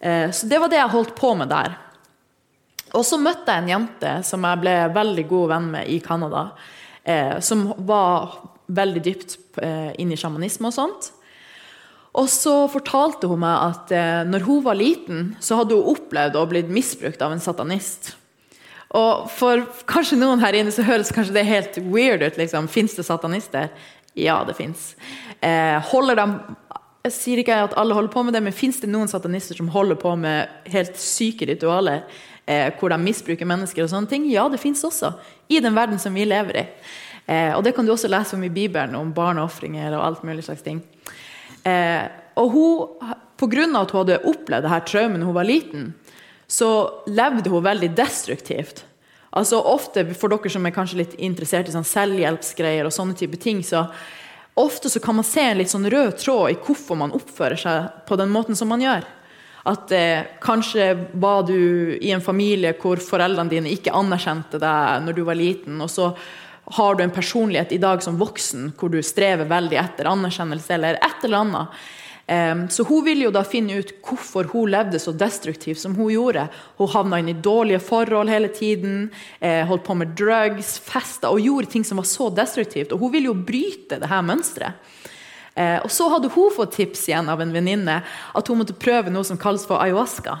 Eh, 0.00 0.30
så 0.34 0.48
det 0.50 0.58
var 0.62 0.72
det 0.72 0.80
jeg 0.80 0.94
holdt 0.96 1.14
på 1.18 1.34
med 1.38 1.52
der. 1.52 1.76
Og 2.96 3.06
så 3.06 3.20
møtte 3.22 3.54
jeg 3.54 3.62
en 3.62 3.72
jente 3.74 4.14
som 4.26 4.44
jeg 4.48 4.62
ble 4.64 4.76
veldig 4.94 5.26
god 5.30 5.50
venn 5.54 5.72
med 5.76 5.90
i 5.92 6.00
Canada. 6.02 6.48
Eh, 7.04 7.38
som 7.44 7.68
var 7.86 8.40
veldig 8.70 9.02
dypt 9.04 9.36
eh, 9.62 9.92
inn 10.00 10.10
i 10.10 10.18
sjamanisme 10.18 10.70
og 10.70 10.74
sånt. 10.74 11.10
Og 12.18 12.26
så 12.30 12.54
fortalte 12.70 13.28
hun 13.30 13.42
meg 13.44 13.68
at 13.68 13.92
eh, 13.94 14.22
når 14.26 14.46
hun 14.48 14.64
var 14.64 14.78
liten, 14.78 15.34
så 15.38 15.60
hadde 15.60 15.78
hun 15.78 15.92
opplevd 15.94 16.38
å 16.38 16.48
blitt 16.50 16.72
misbrukt 16.72 17.22
av 17.22 17.36
en 17.36 17.42
satanist. 17.42 18.16
Og 18.98 19.28
for 19.30 19.62
kanskje 19.90 20.18
noen 20.18 20.42
her 20.42 20.56
inne 20.58 20.72
så 20.74 20.82
høres 20.86 21.12
kanskje 21.14 21.36
det 21.36 21.46
helt 21.46 21.78
weird 21.92 22.24
ut. 22.24 22.38
liksom. 22.40 22.68
Fins 22.68 22.96
det 22.98 23.06
satanister? 23.06 23.70
Ja, 24.18 24.42
det 24.44 24.56
fins. 24.58 24.94
Eh, 25.40 25.78
holder 25.92 26.16
de 26.16 26.26
Jeg 27.00 27.12
sier 27.16 27.38
ikke 27.40 27.54
at 27.64 27.72
alle 27.80 27.94
holder 27.96 28.12
på 28.12 28.22
med 28.22 28.34
det, 28.36 28.42
men 28.44 28.52
fins 28.52 28.76
det 28.82 28.90
noen 28.92 29.08
satanister 29.08 29.56
som 29.56 29.70
holder 29.72 29.96
på 29.96 30.10
med 30.20 30.50
helt 30.68 30.98
syke 31.00 31.46
ritualer? 31.48 32.02
Eh, 32.44 32.72
hvor 32.76 32.92
de 32.92 32.98
misbruker 33.00 33.48
mennesker 33.48 33.86
og 33.86 33.88
sånne 33.88 34.10
ting? 34.10 34.26
Ja, 34.28 34.48
det 34.52 34.60
fins 34.60 34.84
også. 34.84 35.14
I 35.48 35.62
den 35.64 35.72
verden 35.74 35.98
som 35.98 36.12
vi 36.12 36.26
lever 36.28 36.58
i. 36.60 36.66
Eh, 37.24 37.54
og 37.54 37.64
det 37.64 37.72
kan 37.76 37.86
du 37.86 37.94
også 37.94 38.10
lese 38.10 38.36
om 38.36 38.44
i 38.44 38.52
Bibelen, 38.52 38.98
om 38.98 39.14
barneofringer 39.16 39.94
og 39.94 40.04
alt 40.04 40.26
mulig 40.28 40.44
slags 40.44 40.66
ting. 40.66 40.82
Eh, 41.64 42.04
og 42.36 42.52
hun, 42.52 42.86
av 43.00 43.84
at 43.84 43.94
hun 43.94 44.00
hadde 44.02 44.20
opplevd 44.28 44.66
det 44.66 44.74
her 44.74 44.86
traumet 44.88 45.22
da 45.22 45.28
hun 45.28 45.36
var 45.36 45.48
liten, 45.48 45.92
så 46.50 46.68
levde 47.06 47.52
hun 47.52 47.64
veldig 47.64 47.92
destruktivt. 47.96 48.84
Altså 49.38 49.60
ofte, 49.62 50.02
For 50.18 50.32
dere 50.32 50.50
som 50.50 50.66
er 50.66 50.74
kanskje 50.74 51.02
litt 51.04 51.14
interessert 51.22 51.68
i 51.70 51.74
sånn 51.74 51.86
selvhjelpsgreier, 51.86 52.86
og 52.86 52.94
sånne 52.94 53.14
type 53.18 53.38
ting, 53.38 53.62
så 53.62 53.86
ofte 54.58 54.90
så 54.90 55.00
kan 55.00 55.16
man 55.16 55.26
se 55.26 55.44
en 55.44 55.60
litt 55.60 55.70
sånn 55.70 55.86
rød 55.90 56.18
tråd 56.18 56.50
i 56.50 56.58
hvorfor 56.58 56.98
man 56.98 57.14
oppfører 57.16 57.60
seg 57.60 58.04
på 58.08 58.18
den 58.18 58.32
måten 58.34 58.58
som 58.58 58.68
man 58.72 58.82
gjør. 58.82 59.06
At 59.70 59.92
eh, 59.92 60.26
kanskje 60.40 60.92
var 61.20 61.44
du 61.46 61.96
i 62.00 62.10
en 62.14 62.24
familie 62.24 62.72
hvor 62.80 63.00
foreldrene 63.04 63.52
dine 63.52 63.72
ikke 63.72 63.94
anerkjente 63.94 64.58
deg 64.60 65.04
når 65.04 65.18
du 65.18 65.22
var 65.28 65.38
liten, 65.38 65.78
og 65.84 65.92
så 65.92 66.10
har 66.70 66.94
du 66.94 67.02
en 67.04 67.14
personlighet 67.14 67.72
i 67.72 67.80
dag 67.82 68.02
som 68.02 68.18
voksen 68.18 68.70
hvor 68.78 68.92
du 68.92 69.00
strever 69.02 69.48
veldig 69.50 69.78
etter 69.80 70.10
anerkjennelse 70.10 70.74
eller 70.76 70.98
et 71.02 71.26
eller 71.26 71.44
annet. 71.44 71.80
Så 72.70 72.84
hun 72.86 73.02
ville 73.02 73.24
jo 73.24 73.32
da 73.34 73.40
finne 73.42 73.80
ut 73.82 73.88
hvorfor 74.06 74.46
hun 74.52 74.70
levde 74.70 75.00
så 75.02 75.10
destruktivt 75.10 75.80
som 75.82 75.96
hun 75.98 76.12
gjorde. 76.12 76.44
Hun 76.78 76.90
havna 76.92 77.18
inn 77.18 77.32
i 77.32 77.34
dårlige 77.34 77.80
forhold 77.82 78.30
hele 78.30 78.46
tiden, 78.54 79.08
eh, 79.40 79.64
holdt 79.66 79.82
på 79.88 79.96
med 79.98 80.12
drugs, 80.14 80.76
festa 80.78 81.32
og 81.32 81.42
gjorde 81.42 81.72
ting 81.72 81.84
som 81.84 81.98
var 81.98 82.06
så 82.06 82.28
destruktivt. 82.30 82.92
Og 82.92 83.02
hun 83.02 83.12
ville 83.16 83.32
jo 83.32 83.34
bryte 83.34 83.98
det 83.98 84.12
her 84.12 84.22
mønsteret. 84.22 84.78
Eh, 85.56 85.80
og 85.82 85.90
så 85.90 86.06
hadde 86.12 86.30
hun 86.30 86.54
fått 86.54 86.76
tips 86.78 87.08
igjen 87.08 87.28
av 87.28 87.42
en 87.42 87.52
venninne 87.52 87.98
at 88.06 88.48
hun 88.48 88.62
måtte 88.62 88.78
prøve 88.78 89.10
noe 89.10 89.26
som 89.26 89.40
kalles 89.40 89.66
for 89.66 89.82
ayahuasca. 89.82 90.38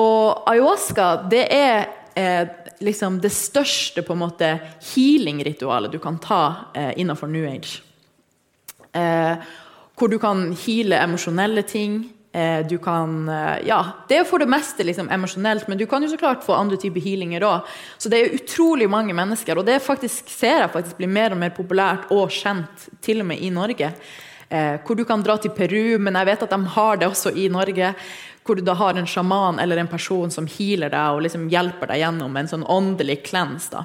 Og 0.00 0.48
ayahuasca 0.48 1.10
det 1.28 1.44
er 1.52 1.84
eh, 2.16 2.48
liksom 2.80 3.20
det 3.20 3.34
største 3.34 4.02
på 4.06 4.16
en 4.16 4.24
måte 4.24 4.50
healing-ritualet 4.94 5.92
du 5.92 6.00
kan 6.00 6.16
ta 6.22 6.72
eh, 6.72 6.94
innenfor 6.96 7.28
New 7.28 7.44
Age. 7.44 7.82
Eh, 8.96 9.36
hvor 9.98 10.10
du 10.10 10.18
kan 10.22 10.52
heale 10.64 11.02
emosjonelle 11.02 11.66
ting, 11.66 12.04
Eh, 12.32 12.66
du 12.66 12.78
kan 12.78 13.30
Ja, 13.64 13.84
det 14.08 14.16
er 14.16 14.24
for 14.28 14.38
det 14.38 14.50
meste 14.50 14.84
liksom 14.84 15.08
emosjonelt, 15.10 15.68
men 15.68 15.78
du 15.78 15.86
kan 15.86 16.02
jo 16.02 16.10
så 16.12 16.18
klart 16.20 16.44
få 16.44 16.54
andre 16.54 16.76
typer 16.76 17.00
healinger 17.00 17.40
òg. 17.40 17.66
Så 17.98 18.08
det 18.12 18.20
er 18.20 18.36
utrolig 18.36 18.88
mange 18.88 19.14
mennesker, 19.16 19.58
og 19.58 19.66
det 19.66 19.80
faktisk, 19.82 20.28
ser 20.28 20.60
jeg 20.60 20.70
faktisk 20.70 20.98
blir 20.98 21.08
mer 21.08 21.32
og 21.32 21.40
mer 21.40 21.50
populært 21.56 22.10
og 22.12 22.28
kjent, 22.30 22.88
til 23.00 23.20
og 23.20 23.26
med 23.32 23.40
i 23.40 23.50
Norge. 23.50 23.92
hvor 24.48 24.96
du 24.96 25.04
kan 25.04 25.22
dra 25.22 25.36
til 25.36 25.50
Peru, 25.50 25.98
men 25.98 26.14
jeg 26.14 26.24
vet 26.24 26.42
at 26.42 26.50
de 26.50 26.64
har 26.64 26.96
det 26.96 27.08
også 27.08 27.36
i 27.36 27.48
Norge 27.48 27.94
hvor 28.44 28.56
du 28.56 28.62
da 28.62 28.72
har 28.72 28.96
en 28.96 29.06
sjaman 29.06 29.58
eller 29.58 29.76
en 29.76 29.86
person 29.86 30.30
som 30.30 30.46
healer 30.46 30.88
deg 30.88 31.12
og 31.12 31.20
liksom 31.20 31.50
hjelper 31.52 31.86
deg 31.86 32.00
gjennom 32.00 32.36
en 32.36 32.48
sånn 32.48 32.64
åndelig 32.64 33.20
da. 33.70 33.84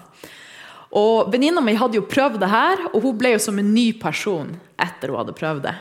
Og 0.91 1.32
Venninna 1.34 1.60
mi 1.60 1.75
hadde 1.75 1.98
jo 1.98 2.08
prøvd 2.08 2.39
det 2.39 2.48
her, 2.48 2.77
og 2.93 3.01
hun 3.01 3.17
ble 3.17 3.34
jo 3.34 3.39
som 3.39 3.60
en 3.60 3.74
ny 3.74 3.91
person 4.00 4.55
etter 4.77 5.10
hun 5.10 5.17
hadde 5.17 5.36
prøvd 5.36 5.63
det. 5.63 5.75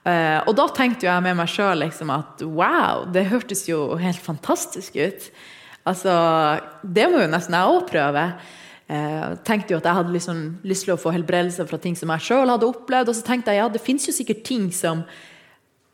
Uh, 0.00 0.40
og 0.48 0.54
da 0.56 0.64
tenkte 0.72 1.04
jeg 1.04 1.24
med 1.26 1.36
meg 1.36 1.50
sjøl 1.52 1.82
liksom 1.82 2.08
at 2.14 2.40
wow, 2.40 3.02
det 3.12 3.26
hørtes 3.28 3.66
jo 3.68 3.98
helt 4.00 4.20
fantastisk 4.24 4.96
ut. 4.96 5.26
Altså, 5.84 6.14
Det 6.82 7.04
må 7.10 7.20
jo 7.20 7.28
nesten 7.28 7.56
jeg 7.56 7.74
òg 7.74 7.84
prøve. 7.90 8.24
Uh, 8.90 9.36
tenkte 9.46 9.74
jo 9.74 9.80
at 9.80 9.86
jeg 9.86 9.98
hadde 10.00 10.14
liksom 10.14 10.40
lyst 10.66 10.86
til 10.86 10.94
å 10.96 11.00
få 11.00 11.12
helbredelse 11.14 11.66
fra 11.68 11.78
ting 11.78 11.98
som 11.98 12.10
jeg 12.16 12.26
sjøl 12.30 12.48
hadde 12.48 12.70
opplevd. 12.70 13.12
Og 13.12 13.18
så 13.18 13.26
tenkte 13.28 13.52
jeg 13.52 13.60
ja, 13.60 13.68
det 13.68 13.84
fins 13.84 14.08
jo 14.08 14.16
sikkert 14.16 14.42
ting 14.48 14.70
som 14.72 15.04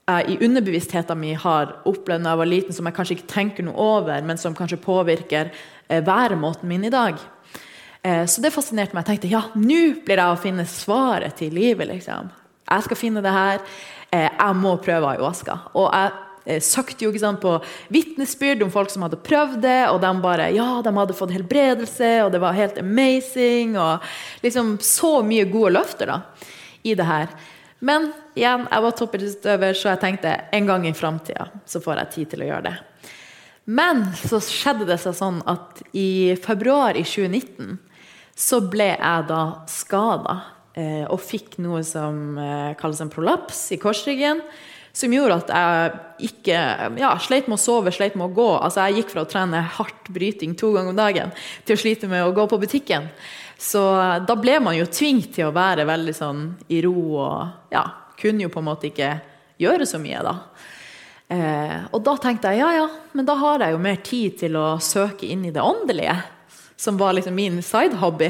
jeg 0.06 0.30
i 0.30 0.38
underbevisstheten 0.46 1.18
min 1.18 1.38
har 1.42 1.80
opplevd 1.82 2.22
da 2.22 2.36
jeg 2.36 2.40
var 2.44 2.50
liten, 2.52 2.75
som 2.76 2.86
jeg 2.86 2.94
kanskje 2.94 3.16
ikke 3.16 3.32
tenker 3.32 3.66
noe 3.66 3.75
over, 3.98 4.22
men 4.22 4.38
som 4.38 4.54
kanskje 4.54 4.78
påvirker 4.86 5.50
uh, 5.50 5.98
væremåten 5.98 6.70
min 6.70 6.86
i 6.86 6.94
dag. 6.94 7.18
Uh, 8.06 8.22
så 8.22 8.38
det 8.38 8.54
fascinerte 8.54 8.94
meg. 8.94 9.02
Jeg 9.02 9.16
tenkte 9.16 9.34
ja, 9.34 9.48
nå 9.58 9.82
blir 10.06 10.22
jeg 10.22 10.30
å 10.30 10.42
finne 10.46 10.70
svaret 10.70 11.42
til 11.42 11.58
livet. 11.58 11.90
liksom. 11.90 12.30
Jeg 12.66 12.87
skal 12.87 12.99
finne 12.99 13.23
det 13.25 13.32
her. 13.35 13.62
Eh, 14.11 14.28
jeg 14.28 14.56
må 14.58 14.76
prøve 14.82 15.12
ayahuasca. 15.12 15.58
Og 15.78 15.88
jeg 15.90 16.12
eh, 16.44 16.62
søkte 16.64 17.06
jo 17.06 17.12
ikke 17.12 17.23
sant, 17.23 17.42
på 17.42 17.56
vitnesbyrd 17.94 18.64
om 18.66 18.73
folk 18.75 18.92
som 18.92 19.06
hadde 19.06 19.20
prøvd 19.26 19.61
det, 19.64 19.80
og 19.92 20.00
de 20.02 20.12
bare 20.23 20.50
ja, 20.56 20.68
de 20.82 20.94
hadde 20.99 21.18
fått 21.18 21.35
helbredelse, 21.35 22.12
og 22.25 22.32
det 22.35 22.42
var 22.42 22.58
helt 22.58 22.80
amazing. 22.82 23.76
Og 23.78 24.44
liksom 24.46 24.76
så 24.82 25.20
mye 25.26 25.46
gode 25.50 25.76
løfter 25.78 26.12
da, 26.12 26.20
i 26.87 26.96
det 26.99 27.06
her. 27.06 27.30
Men 27.87 28.11
igjen, 28.35 28.66
jeg 28.70 28.82
var 28.82 28.99
toppidrettsutøver, 28.99 29.76
så 29.76 29.92
jeg 29.92 30.02
tenkte 30.02 30.37
en 30.56 30.68
gang 30.68 30.87
i 30.88 30.94
framtida 30.96 31.50
så 31.68 31.82
får 31.85 32.00
jeg 32.00 32.12
tid 32.14 32.30
til 32.32 32.44
å 32.44 32.50
gjøre 32.50 32.68
det. 32.70 32.76
Men 33.66 34.04
så 34.14 34.38
skjedde 34.42 34.87
det 34.88 35.00
seg 35.02 35.16
sånn 35.18 35.40
at 35.50 35.82
i 35.96 36.37
februar 36.38 36.96
i 36.96 37.02
2019 37.02 37.76
så 38.37 38.61
ble 38.70 38.92
jeg 38.92 39.26
da 39.28 39.42
skada 39.70 40.37
og 41.09 41.21
fikk 41.25 41.56
noe 41.64 41.83
som 41.87 42.38
eh, 42.40 42.73
kalles 42.80 43.00
en 43.00 43.12
prolaps 43.12 43.71
i 43.73 43.80
korsryggen. 43.80 44.42
Som 44.97 45.12
gjorde 45.12 45.42
at 45.42 45.50
jeg 45.52 46.30
ikke 46.30 46.61
ja, 47.00 47.11
sleit 47.21 47.50
med 47.50 47.59
å 47.59 47.61
sove, 47.61 47.92
sleit 47.92 48.14
med 48.16 48.30
å 48.30 48.37
gå. 48.37 48.49
Altså 48.56 48.87
Jeg 48.87 49.02
gikk 49.02 49.11
fra 49.12 49.26
å 49.26 49.28
trene 49.28 49.61
hardt 49.76 50.09
bryting 50.09 50.54
to 50.56 50.71
ganger 50.73 50.95
om 50.95 51.00
dagen 51.00 51.35
til 51.68 51.76
å 51.76 51.83
slite 51.83 52.09
med 52.09 52.25
å 52.25 52.33
gå 52.37 52.47
på 52.49 52.61
butikken. 52.62 53.11
Så 53.61 53.83
da 54.28 54.37
ble 54.40 54.59
man 54.64 54.76
jo 54.76 54.88
tvunget 54.88 55.35
til 55.37 55.49
å 55.49 55.56
være 55.56 55.85
veldig 55.88 56.14
sånn 56.16 56.47
i 56.73 56.80
ro 56.85 56.97
og 57.25 57.73
ja, 57.73 57.85
kunne 58.21 58.47
jo 58.47 58.52
på 58.52 58.62
en 58.62 58.68
måte 58.68 58.88
ikke 58.88 59.14
gjøre 59.61 59.88
så 59.88 60.00
mye, 60.00 60.23
da. 60.25 60.35
Eh, 61.28 61.76
og 61.90 62.02
da 62.06 62.14
tenkte 62.23 62.52
jeg 62.54 62.61
ja, 62.61 62.71
ja, 62.76 62.87
men 63.16 63.26
da 63.26 63.35
har 63.40 63.64
jeg 63.64 63.75
jo 63.75 63.83
mer 63.83 64.00
tid 64.06 64.37
til 64.45 64.59
å 64.61 64.66
søke 64.83 65.26
inn 65.28 65.45
i 65.49 65.52
det 65.54 65.64
åndelige. 65.64 66.16
Som 66.76 67.00
var 67.00 67.16
liksom 67.16 67.37
min 67.37 67.62
side-hobby. 67.64 68.28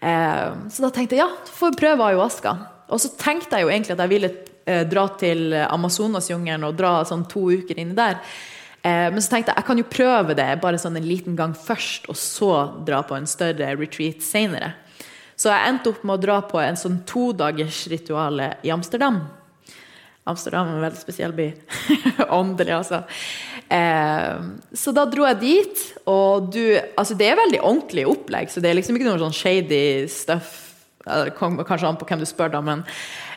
Eh, 0.00 0.50
så 0.70 0.84
da 0.84 0.92
tenkte 0.94 1.18
jeg 1.18 1.24
ja, 1.24 1.30
får 1.58 1.78
prøve 1.78 2.10
ayahuasca. 2.10 2.54
Og 2.88 3.02
så 3.02 3.12
tenkte 3.20 3.58
jeg 3.58 3.66
jo 3.66 3.72
egentlig 3.72 3.96
at 3.96 4.04
jeg 4.04 4.12
ville 4.14 4.30
eh, 4.68 4.84
dra 4.88 5.08
til 5.20 5.52
Amazonasjungelen 5.64 6.68
og 6.68 6.78
dra 6.78 7.00
sånn 7.08 7.26
to 7.30 7.48
uker 7.50 7.80
inni 7.80 7.96
der. 7.98 8.20
Eh, 8.82 9.08
men 9.12 9.20
så 9.22 9.34
tenkte 9.34 9.52
jeg 9.52 9.62
jeg 9.62 9.68
kan 9.68 9.80
jo 9.82 9.88
prøve 9.90 10.36
det 10.38 10.50
bare 10.62 10.80
sånn 10.80 10.98
en 11.00 11.08
liten 11.08 11.38
gang 11.38 11.54
først, 11.56 12.08
og 12.10 12.18
så 12.18 12.52
dra 12.86 13.02
på 13.06 13.18
en 13.18 13.28
større 13.28 13.74
retreat 13.76 14.22
senere. 14.24 14.74
Så 15.38 15.52
jeg 15.52 15.70
endte 15.70 15.92
opp 15.92 16.02
med 16.02 16.16
å 16.16 16.22
dra 16.22 16.40
på 16.46 16.58
en 16.62 16.78
sånn 16.78 17.02
todagers 17.06 17.84
rituale 17.92 18.56
i 18.66 18.72
Amsterdam. 18.74 19.20
Amsterdam 20.28 20.70
er 20.70 20.78
en 20.78 20.86
veldig 20.86 21.00
spesiell 21.00 21.34
by. 21.36 21.48
Åndelig, 22.40 22.74
altså. 22.76 23.02
Eh, 23.68 24.48
så 24.76 24.94
da 24.96 25.04
dro 25.08 25.26
jeg 25.28 25.40
dit, 25.42 25.86
og 26.08 26.50
du 26.54 26.62
Altså, 26.96 27.16
det 27.18 27.28
er 27.28 27.40
veldig 27.40 27.62
ordentlig 27.62 28.06
opplegg, 28.08 28.52
så 28.52 28.64
det 28.64 28.70
er 28.70 28.78
liksom 28.80 28.96
ikke 28.96 29.08
noe 29.10 29.22
sånn 29.22 29.36
shady 29.36 30.08
stuff. 30.12 30.56
Kanskje 31.08 31.88
an 31.88 31.96
på 31.96 32.08
hvem 32.08 32.20
du 32.20 32.28
spør, 32.28 32.52
da, 32.52 32.60
men 32.64 32.84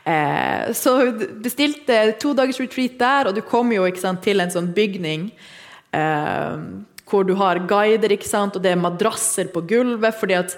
Eh, 0.04 0.72
så 0.74 0.96
bestilte 1.44 2.16
to 2.22 2.34
dagers 2.34 2.60
retreat 2.62 2.98
der, 3.00 3.30
og 3.30 3.36
du 3.38 3.44
kommer 3.46 3.78
jo 3.78 3.90
sant, 4.02 4.24
til 4.26 4.42
en 4.42 4.50
sånn 4.50 4.72
bygning 4.74 5.28
eh, 5.94 6.64
hvor 7.06 7.28
du 7.28 7.36
har 7.38 7.62
guider, 7.70 8.16
ikke 8.16 8.30
sant, 8.30 8.58
og 8.58 8.64
det 8.64 8.74
er 8.74 8.82
madrasser 8.82 9.52
på 9.54 9.62
gulvet. 9.70 10.16
fordi 10.18 10.40
at 10.40 10.58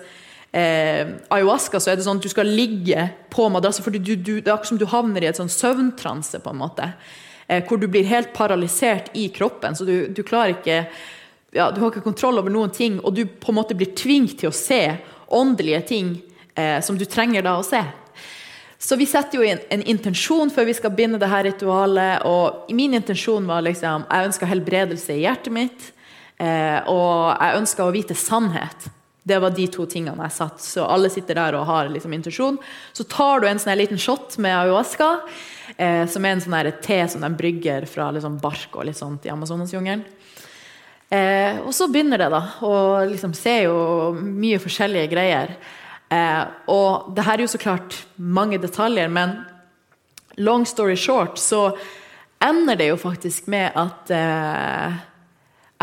eh, 0.53 1.07
ayahuasca 1.33 1.81
så 1.81 1.91
er 1.91 1.97
det 1.97 2.05
sånn 2.05 2.21
at 2.21 2.27
du 2.27 2.31
skal 2.31 2.49
ligge 2.49 3.07
på 3.33 3.49
madrassen. 3.49 3.83
for 3.83 3.91
du, 3.91 3.99
du, 3.99 4.39
det 4.39 4.47
er 4.47 4.53
akkurat 4.53 4.73
som 4.73 4.81
du 4.81 4.85
havner 4.89 5.25
i 5.25 5.31
et 5.31 5.39
sånn 5.39 5.51
søvntranse. 5.51 6.39
på 6.39 6.53
en 6.53 6.61
måte, 6.61 6.93
eh, 7.47 7.63
Hvor 7.67 7.79
du 7.79 7.87
blir 7.87 8.05
helt 8.05 8.33
paralysert 8.33 9.09
i 9.13 9.29
kroppen. 9.29 9.75
så 9.75 9.85
du, 9.85 10.07
du 10.07 10.23
klarer 10.23 10.55
ikke 10.57 10.87
ja, 11.53 11.71
Du 11.71 11.81
har 11.81 11.91
ikke 11.91 12.01
kontroll 12.01 12.39
over 12.39 12.49
noen 12.49 12.71
ting, 12.71 12.99
og 13.03 13.13
du 13.13 13.25
på 13.25 13.51
en 13.51 13.55
måte 13.55 13.75
blir 13.75 13.93
tvunget 13.93 14.39
til 14.39 14.49
å 14.49 14.53
se 14.53 14.97
åndelige 15.29 15.81
ting 15.87 16.21
eh, 16.55 16.81
som 16.81 16.97
du 16.97 17.05
trenger 17.05 17.43
da 17.43 17.57
å 17.59 17.63
se. 17.63 17.81
Så 18.83 18.97
vi 18.99 19.05
setter 19.05 19.37
jo 19.37 19.45
inn 19.47 19.61
en 19.69 19.83
intensjon 19.87 20.49
før 20.51 20.65
vi 20.65 20.73
skal 20.73 20.91
begynne 20.91 21.19
det 21.21 21.29
her 21.29 21.45
ritualet. 21.45 22.25
Og 22.25 22.73
min 22.75 22.93
intensjon 22.93 23.45
var 23.47 23.61
liksom 23.63 24.03
Jeg 24.09 24.27
ønska 24.27 24.49
helbredelse 24.49 25.13
i 25.13 25.23
hjertet 25.23 25.53
mitt. 25.53 25.93
Eh, 26.37 26.81
og 26.91 27.37
jeg 27.37 27.61
ønska 27.61 27.85
å 27.85 27.93
vite 27.93 28.17
sannhet. 28.17 28.89
Det 29.23 29.39
var 29.39 29.53
de 29.55 29.67
to 29.71 29.85
tingene 29.87 30.27
jeg 30.27 30.35
satt. 30.35 30.63
Så 30.63 30.83
alle 30.83 31.11
sitter 31.11 31.37
der 31.39 31.55
og 31.55 31.67
har 31.69 31.91
liksom 31.91 32.13
intensjon. 32.15 32.57
Så 32.91 33.05
tar 33.07 33.39
du 33.39 33.47
en 33.47 33.61
sånn 33.61 33.77
liten 33.79 34.01
shot 34.01 34.35
med 34.43 34.55
ayahuasca, 34.55 35.09
eh, 35.77 36.03
som 36.11 36.25
er 36.25 36.35
en 36.35 36.43
sånn 36.43 36.73
te 36.83 36.99
som 37.07 37.23
de 37.23 37.31
brygger 37.31 37.87
fra 37.87 38.09
liksom 38.11 38.41
bark 38.43 38.75
og 38.75 38.89
litt 38.89 38.99
sånt 38.99 39.25
i 39.25 39.31
Amazonasjungelen. 39.31 40.03
Eh, 41.13 41.59
og 41.61 41.71
så 41.75 41.87
begynner 41.91 42.19
det, 42.19 42.29
da. 42.33 42.41
Og 42.65 43.13
liksom 43.13 43.35
ser 43.37 43.67
jo 43.67 43.77
mye 44.17 44.59
forskjellige 44.61 45.11
greier. 45.11 45.55
Eh, 46.09 46.43
og 46.73 47.13
det 47.15 47.25
her 47.27 47.37
er 47.37 47.45
jo 47.45 47.53
så 47.53 47.61
klart 47.61 47.99
mange 48.17 48.59
detaljer, 48.61 49.11
men 49.13 49.37
long 50.41 50.65
story 50.65 50.95
short 50.97 51.37
så 51.39 51.69
ender 52.43 52.75
det 52.75 52.89
jo 52.91 52.99
faktisk 52.99 53.47
med 53.47 53.77
at 53.79 54.11
eh, 54.11 54.97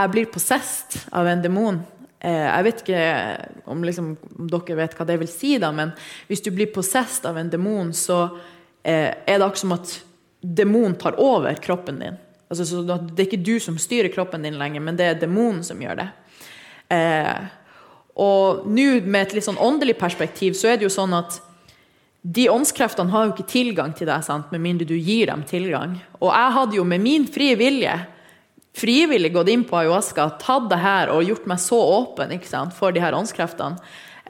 jeg 0.00 0.12
blir 0.12 0.30
possessed 0.32 1.06
av 1.12 1.28
en 1.30 1.42
demon. 1.44 1.80
Eh, 2.20 2.46
jeg 2.46 2.66
vet 2.66 2.82
ikke 2.84 3.02
om, 3.72 3.84
liksom, 3.86 4.10
om, 4.36 4.48
dere 4.52 4.78
vet 4.82 4.96
hva 4.98 5.06
det 5.08 5.16
vil 5.22 5.30
si, 5.30 5.54
da, 5.60 5.70
men 5.72 5.94
hvis 6.28 6.44
du 6.44 6.50
blir 6.52 6.72
possessed 6.74 7.24
av 7.28 7.38
en 7.40 7.52
demon, 7.52 7.94
så 7.96 8.26
eh, 8.84 9.08
er 9.24 9.38
det 9.38 9.46
akkurat 9.46 9.62
som 9.62 9.76
at 9.78 9.94
demonen 10.40 10.98
tar 11.00 11.16
over 11.20 11.56
kroppen 11.64 12.00
din. 12.00 12.18
Altså, 12.50 12.82
det 12.82 13.14
er 13.16 13.28
ikke 13.28 13.44
du 13.46 13.56
som 13.62 13.78
styrer 13.78 14.12
kroppen 14.12 14.44
din 14.44 14.58
lenger, 14.60 14.82
men 14.84 14.98
det 14.98 15.06
er 15.06 15.20
demonen 15.20 15.62
som 15.64 15.80
gjør 15.80 16.02
det. 16.02 16.08
Eh, 16.92 17.48
og 18.20 18.66
nå 18.68 18.88
med 19.06 19.22
et 19.22 19.36
litt 19.38 19.46
sånn 19.46 19.60
åndelig 19.62 19.94
perspektiv 20.00 20.56
så 20.58 20.72
er 20.72 20.80
det 20.80 20.88
jo 20.88 20.92
sånn 20.92 21.14
at 21.16 21.38
de 22.20 22.50
åndskreftene 22.52 23.12
har 23.14 23.28
jo 23.28 23.32
ikke 23.32 23.48
tilgang 23.48 23.94
til 23.96 24.10
deg, 24.10 24.24
sant? 24.26 24.50
med 24.52 24.60
mindre 24.60 24.88
du 24.88 24.96
gir 24.98 25.30
dem 25.30 25.44
tilgang. 25.48 25.94
Og 26.20 26.28
jeg 26.28 26.56
hadde 26.58 26.76
jo 26.76 26.84
med 26.84 27.00
min 27.00 27.24
frie 27.32 27.56
vilje 27.56 27.94
frivillig 28.76 29.32
gått 29.34 29.50
inn 29.50 29.64
på 29.66 29.80
ayahuasca, 29.80 30.28
tatt 30.42 30.68
det 30.70 30.78
her 30.80 31.10
og 31.12 31.26
gjort 31.26 31.48
meg 31.50 31.60
så 31.62 31.80
åpen 31.98 32.32
sant, 32.46 32.76
for 32.76 32.94
de 32.94 33.02
her 33.02 33.16
åndskreftene. 33.16 33.80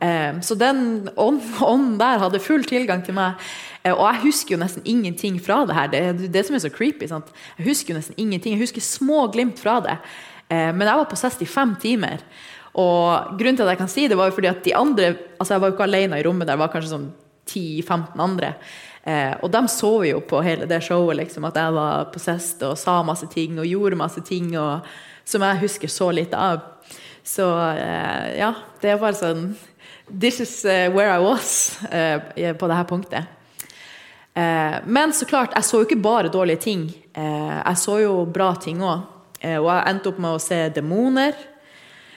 Eh, 0.01 0.41
så 0.41 0.57
den 0.57 1.11
ånden 1.17 1.99
der 2.01 2.23
hadde 2.23 2.41
full 2.41 2.65
tilgang 2.65 3.05
til 3.05 3.15
meg. 3.19 3.41
Eh, 3.85 3.93
og 3.93 4.07
jeg 4.07 4.25
husker 4.25 4.57
jo 4.57 4.63
nesten 4.63 4.87
ingenting 4.89 5.39
fra 5.43 5.65
det 5.69 5.77
her. 5.77 5.91
Det 5.93 6.01
er 6.01 6.23
det 6.33 6.45
som 6.47 6.57
er 6.57 6.65
så 6.65 6.73
creepy. 6.73 7.09
Sant? 7.11 7.29
Jeg 7.59 7.69
husker 7.69 7.93
jo 7.93 8.01
nesten 8.01 8.17
ingenting. 8.17 8.57
Jeg 8.57 8.65
husker 8.65 8.85
små 8.85 9.27
glimt 9.33 9.61
fra 9.61 9.79
det. 9.85 9.99
Eh, 10.49 10.71
men 10.73 10.87
jeg 10.87 11.03
var 11.03 11.11
på 11.11 11.21
65 11.21 11.77
timer. 11.83 12.25
Og 12.81 13.37
grunnen 13.37 13.59
til 13.59 13.67
at 13.67 13.75
jeg 13.75 13.83
kan 13.83 13.91
si 13.91 14.07
det, 14.09 14.17
var 14.17 14.31
jo 14.31 14.37
fordi 14.37 14.49
at 14.51 14.63
de 14.65 14.77
andre 14.79 15.17
altså 15.41 15.55
Jeg 15.55 15.61
var 15.61 15.69
jo 15.69 15.75
ikke 15.75 15.89
alene 15.89 16.21
i 16.21 16.23
rommet, 16.23 16.47
der 16.47 16.55
det 16.55 16.63
var 16.63 16.73
kanskje 16.73 16.93
sånn 16.93 17.11
10-15 17.51 18.21
andre. 18.23 18.55
Eh, 19.05 19.33
og 19.41 19.49
de 19.51 19.63
så 19.69 19.93
jo 20.05 20.21
på 20.21 20.43
hele 20.45 20.67
det 20.69 20.83
showet 20.85 21.17
liksom, 21.23 21.47
at 21.49 21.57
jeg 21.57 21.73
var 21.73 22.11
possessed 22.13 22.61
og 22.67 22.77
sa 22.79 22.99
masse 23.07 23.29
ting 23.33 23.57
og 23.57 23.69
gjorde 23.69 23.97
masse 23.97 24.21
ting 24.29 24.53
og, 24.61 24.87
som 25.25 25.45
jeg 25.47 25.63
husker 25.63 25.93
så 25.93 26.11
lite 26.13 26.37
av. 26.37 26.61
Så 27.25 27.47
eh, 27.71 28.39
ja, 28.41 28.55
det 28.83 28.99
var 29.01 29.17
sånn 29.17 29.53
This 30.11 30.41
is 30.43 30.65
uh, 30.65 30.91
where 30.91 31.07
I 31.15 31.23
was 31.23 31.79
eh, 31.87 32.19
på 32.59 32.67
dette 32.67 32.87
punktet. 32.89 33.29
Uh, 34.35 34.83
men 34.83 35.13
så 35.15 35.23
klart, 35.27 35.55
jeg 35.55 35.69
så 35.69 35.79
jo 35.79 35.87
ikke 35.87 36.01
bare 36.03 36.33
dårlige 36.33 36.65
ting. 36.65 36.89
jeg 37.15 37.79
så 37.79 38.01
jo 38.03 38.25
bra 38.27 38.49
ting 38.59 38.83
òg. 38.83 39.07
og 39.45 39.69
jeg 39.71 39.87
endte 39.87 40.11
opp 40.11 40.19
med 40.19 40.35
å 40.35 40.43
se 40.43 40.59
demoner. 40.75 41.39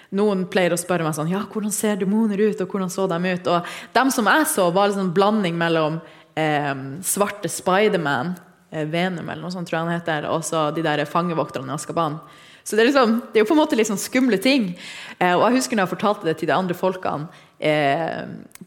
Noen 0.10 0.48
pleier 0.50 0.74
å 0.74 0.78
spørre 0.78 1.06
meg 1.06 1.16
sånn 1.18 1.32
Ja, 1.32 1.44
hvordan 1.50 1.74
ser 1.74 2.02
demoner 2.02 2.38
ut, 2.42 2.62
og 2.62 2.70
hvordan 2.70 2.90
så 2.90 3.06
de 3.10 3.18
ut? 3.18 3.48
Og 3.48 3.72
dem 3.94 4.12
som 4.14 4.30
jeg 4.30 4.50
så, 4.50 4.68
var 4.74 4.90
en 4.90 4.98
sånn 4.98 5.14
blanding 5.14 5.58
mellom 5.58 6.02
eh, 6.36 6.74
svarte 7.06 7.52
Spiderman 7.52 8.34
eh, 8.72 8.88
Venum, 8.90 9.30
eller 9.30 9.44
noe 9.44 9.54
sånt, 9.54 9.70
tror 9.70 9.80
jeg 9.80 9.88
han 9.88 10.00
heter, 10.00 10.30
og 10.32 10.46
så 10.48 10.70
de 10.76 10.86
der 10.86 11.06
fangevokterne 11.10 11.72
i 11.72 11.78
Askaban. 11.78 12.20
Så 12.64 12.78
det 12.78 12.86
er, 12.86 12.92
liksom, 12.94 13.18
det 13.32 13.40
er 13.40 13.44
jo 13.44 13.50
på 13.50 13.56
en 13.58 13.60
måte 13.60 13.76
litt 13.76 13.90
sånn 13.90 14.00
skumle 14.00 14.38
ting. 14.40 14.70
Eh, 15.18 15.34
og 15.34 15.44
jeg 15.50 15.58
husker 15.58 15.76
når 15.76 15.84
jeg 15.84 15.96
fortalte 15.98 16.30
det 16.30 16.38
til 16.40 16.48
de 16.48 16.56
andre 16.56 16.78
folkene 16.78 17.28
eh, 17.60 18.22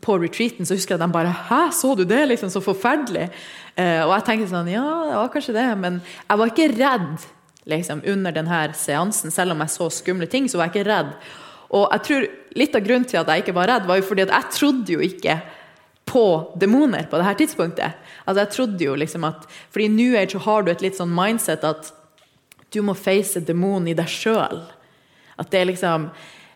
på 0.04 0.18
retreaten, 0.20 0.68
så 0.68 0.76
husker 0.76 0.94
jeg 0.94 1.00
at 1.00 1.06
de 1.06 1.14
bare 1.14 1.32
'Hæ, 1.32 1.72
så 1.72 1.94
du 1.96 2.04
det?' 2.04 2.28
liksom 2.28 2.50
Så 2.52 2.60
forferdelig. 2.60 3.30
Eh, 3.76 4.04
og 4.04 4.12
jeg 4.12 4.24
tenkte 4.24 4.50
sånn 4.52 4.68
Ja, 4.68 4.84
det 5.08 5.16
var 5.16 5.32
kanskje 5.32 5.56
det, 5.56 5.78
men 5.78 6.02
jeg 6.28 6.38
var 6.38 6.46
ikke 6.46 6.76
redd 6.76 7.26
liksom, 7.64 8.02
under 8.06 8.32
denne 8.32 8.74
seansen. 8.74 9.30
Selv 9.30 9.52
om 9.52 9.60
jeg 9.60 9.68
så 9.68 9.90
skumle 9.90 10.26
ting, 10.26 10.48
så 10.48 10.58
var 10.58 10.68
jeg 10.68 10.76
ikke 10.76 10.92
redd. 10.92 11.16
Og 11.70 11.88
jeg 11.92 12.02
tror 12.02 12.28
litt 12.54 12.76
av 12.76 12.84
grunnen 12.84 13.08
til 13.08 13.20
at 13.20 13.28
jeg 13.28 13.42
ikke 13.42 13.56
var 13.56 13.68
redd, 13.68 13.86
var 13.86 13.96
jo 13.96 14.02
fordi 14.06 14.22
at 14.22 14.34
jeg 14.34 14.52
trodde 14.52 14.92
jo 14.92 15.00
ikke 15.00 15.40
på 16.16 16.52
demoner 16.56 17.04
på 17.10 17.20
dette 17.20 17.42
tidspunktet. 17.42 17.98
Altså 18.24 18.40
jeg 18.42 18.52
trodde 18.54 18.86
jo 18.86 18.94
liksom 18.96 19.26
at, 19.28 19.44
fordi 19.72 19.90
I 19.90 19.92
New 19.92 20.16
Age 20.16 20.32
så 20.32 20.40
har 20.46 20.64
du 20.64 20.72
et 20.72 20.84
litt 20.84 20.96
sånn 20.96 21.12
mindset 21.12 21.66
at 21.68 21.92
du 22.72 22.80
må 22.84 22.96
face 22.96 23.42
demonen 23.44 23.90
i 23.92 23.96
deg 23.96 24.08
sjøl. 24.08 24.62
At 25.36 25.52
det 25.52 25.60
er 25.60 25.68
liksom 25.68 26.08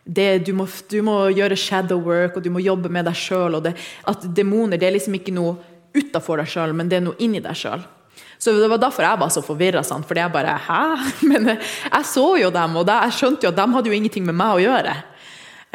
det, 0.04 0.28
du, 0.48 0.54
må, 0.56 0.64
du, 0.88 0.96
må, 1.04 1.16
gjøre 1.36 1.58
shadow 1.60 2.00
work, 2.02 2.38
og 2.38 2.44
du 2.44 2.48
må 2.52 2.62
jobbe 2.64 2.88
med 2.92 3.04
deg 3.06 3.18
sjøl. 3.20 3.58
At 3.60 4.24
demoner 4.36 4.80
det 4.80 4.88
er 4.88 4.96
liksom 4.96 5.18
ikke 5.20 5.34
noe 5.36 5.58
utafor 5.92 6.40
deg 6.40 6.48
sjøl, 6.50 6.72
men 6.76 6.88
det 6.88 6.98
er 6.98 7.04
noe 7.04 7.20
inni 7.20 7.42
deg 7.44 7.58
sjøl. 7.58 7.84
Så 8.40 8.54
Det 8.56 8.70
var 8.72 8.80
derfor 8.80 9.04
jeg 9.04 9.20
var 9.20 9.28
så 9.28 9.42
forvirra. 9.44 9.82
Fordi 9.84 10.22
jeg 10.22 10.32
bare 10.32 10.56
Hæ? 10.64 10.80
Men 11.28 11.50
jeg 11.52 12.04
så 12.08 12.24
jo 12.40 12.48
dem, 12.50 12.76
og 12.80 12.88
jeg 12.88 13.12
skjønte 13.18 13.44
jo 13.44 13.52
at 13.52 13.58
de 13.58 13.66
hadde 13.74 13.92
jo 13.92 13.96
ingenting 13.98 14.24
med 14.24 14.38
meg 14.40 14.56
å 14.56 14.62
gjøre. 14.64 14.94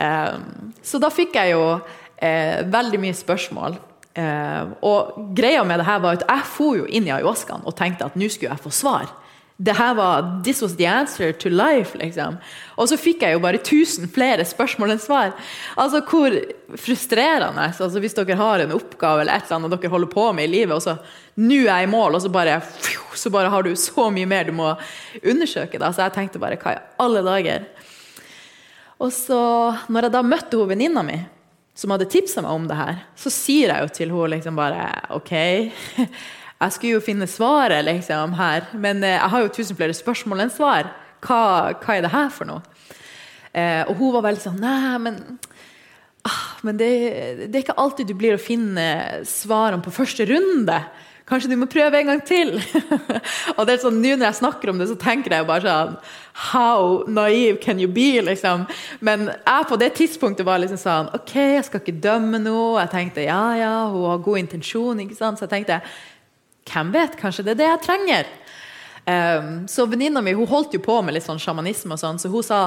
Ehm, 0.01 0.73
så 0.83 0.97
da 0.99 1.11
fikk 1.13 1.37
jeg 1.37 1.53
jo 1.53 1.61
eh, 2.25 2.63
veldig 2.71 3.01
mye 3.03 3.17
spørsmål. 3.17 3.77
Eh, 4.15 4.73
og 4.87 5.35
greia 5.37 5.63
med 5.67 5.81
det 5.81 5.87
her 5.89 6.01
var 6.03 6.17
at 6.17 6.25
jeg 6.27 6.49
for 6.55 6.79
jo 6.79 6.87
inn 6.87 7.07
i 7.07 7.13
ayahuascaen 7.13 7.65
og 7.67 7.75
tenkte 7.77 8.07
at 8.07 8.17
nå 8.19 8.29
skulle 8.31 8.53
jeg 8.53 8.65
få 8.65 8.73
svar 8.73 9.13
det 9.57 9.75
her 9.77 9.93
var 9.95 10.41
This 10.43 10.61
was 10.61 10.75
the 10.75 10.85
answer 10.85 11.31
to 11.31 11.49
life, 11.49 11.97
liksom. 11.97 12.37
Og 12.75 12.89
så 12.91 12.97
fikk 12.99 13.23
jeg 13.23 13.37
jo 13.37 13.41
bare 13.43 13.61
1000 13.61 14.09
flere 14.11 14.43
spørsmål 14.43 14.95
enn 14.95 14.99
svar. 14.99 15.31
Altså 15.79 16.01
Hvor 16.03 16.35
frustrerende. 16.75 17.69
Altså 17.79 18.01
Hvis 18.03 18.17
dere 18.17 18.35
har 18.35 18.59
en 18.59 18.75
oppgave 18.75 19.23
eller 19.23 19.37
et 19.37 19.47
eller 19.47 19.61
annet 19.61 19.77
dere 19.77 19.93
holder 19.93 20.11
på 20.11 20.27
med 20.35 20.49
i 20.49 20.51
livet, 20.57 20.75
og 20.75 20.83
så 20.83 20.97
nå 21.39 21.61
er 21.63 21.71
jeg 21.71 21.87
i 21.87 21.91
mål, 21.91 22.15
og 22.15 22.25
så 22.25 22.29
bare, 22.29 22.59
så 23.15 23.31
bare 23.31 23.49
har 23.49 23.63
du 23.63 23.75
så 23.79 24.09
mye 24.11 24.27
mer 24.27 24.43
du 24.43 24.51
må 24.51 24.73
undersøke. 25.23 25.79
Da. 25.79 25.93
Så 25.93 26.03
jeg 26.03 26.17
tenkte 26.17 26.43
bare 26.43 26.59
hva 26.59 26.75
i 26.75 26.83
alle 27.05 27.23
dager? 27.23 27.69
Og 28.99 29.11
så, 29.11 29.39
når 29.87 30.07
jeg 30.07 30.15
da 30.15 30.23
møtte 30.23 30.59
hun 30.59 30.71
venninna 30.71 31.03
mi, 31.03 31.17
som 31.75 31.91
hadde 31.91 32.07
tipsa 32.11 32.41
meg 32.43 32.55
om 32.55 32.65
det 32.69 32.79
her, 32.79 33.03
så 33.19 33.31
sier 33.33 33.73
jeg 33.73 33.83
jo 33.83 33.93
til 33.93 34.13
henne 34.13 34.33
liksom 34.37 34.59
bare 34.59 34.87
OK 35.15 35.33
jeg 36.65 36.75
skulle 36.75 36.95
jo 36.95 37.03
finne 37.03 37.27
svaret 37.29 37.83
liksom, 37.85 38.35
her, 38.39 38.69
men 38.79 39.03
eh, 39.03 39.17
jeg 39.17 39.31
har 39.33 39.43
jo 39.43 39.51
tusen 39.57 39.77
flere 39.77 39.95
spørsmål 39.95 40.45
enn 40.45 40.53
svar. 40.53 40.87
Hva, 41.25 41.39
hva 41.81 41.95
er 41.95 42.05
det 42.05 42.13
her 42.13 42.29
for 42.33 42.47
noe? 42.47 42.63
Eh, 43.55 43.83
og 43.87 43.95
hun 43.99 44.13
var 44.15 44.25
veldig 44.27 44.43
sånn 44.43 44.57
Nei, 44.59 44.95
men, 45.03 45.19
ah, 46.27 46.41
men 46.67 46.79
det, 46.79 46.91
det, 47.45 47.51
er 47.53 47.61
ikke 47.63 47.77
alltid 47.81 48.09
du 48.09 48.15
blir 48.19 48.35
å 48.35 48.41
finne 48.41 48.87
svarene 49.27 49.83
på 49.83 49.93
første 49.95 50.27
runde. 50.31 50.79
Kanskje 51.25 51.49
du 51.49 51.55
må 51.57 51.65
prøve 51.65 51.97
en 51.97 52.11
gang 52.11 52.19
til? 52.21 52.51
og 53.57 53.63
det 53.65 53.73
er 53.73 53.81
sånn, 53.81 53.97
Nå 53.97 54.11
når 54.13 54.27
jeg 54.27 54.39
snakker 54.43 54.69
om 54.69 54.77
det, 54.77 54.85
så 54.91 54.97
tenker 55.01 55.33
jeg 55.33 55.47
bare 55.49 55.65
sånn 55.65 55.95
How 56.51 57.05
naive 57.09 57.57
can 57.63 57.79
you 57.81 57.89
be? 57.89 58.21
liksom. 58.21 58.67
Men 59.01 59.31
jeg 59.31 59.69
på 59.69 59.79
det 59.81 59.93
tidspunktet 59.97 60.45
var 60.45 60.61
liksom 60.61 60.77
sånn 60.77 61.09
OK, 61.17 61.33
jeg 61.39 61.63
skal 61.65 61.81
ikke 61.81 61.97
dømme 62.03 62.41
noe. 62.43 62.75
Jeg 62.83 62.93
tenkte 62.93 63.25
ja, 63.25 63.41
ja, 63.57 63.73
hun 63.89 64.05
har 64.11 64.21
god 64.25 64.43
intensjon. 64.43 65.01
ikke 65.01 65.17
sant? 65.17 65.41
Så 65.41 65.47
jeg 65.47 65.55
tenkte 65.55 65.79
hvem 66.69 66.91
vet, 66.93 67.17
kanskje 67.17 67.45
det 67.45 67.55
er 67.55 67.61
det 67.61 67.71
jeg 67.71 67.83
trenger. 67.85 68.29
Um, 69.05 69.49
så 69.69 69.85
venninna 69.85 70.21
mi 70.25 70.33
hun 70.33 70.49
holdt 70.49 70.73
jo 70.73 70.81
på 70.81 70.97
med 71.05 71.13
litt 71.13 71.25
sånn 71.25 71.41
sjamanisme, 71.41 71.93
og 71.93 72.01
sånn, 72.01 72.17
så 72.17 72.29
hun 72.33 72.45
sa 72.45 72.61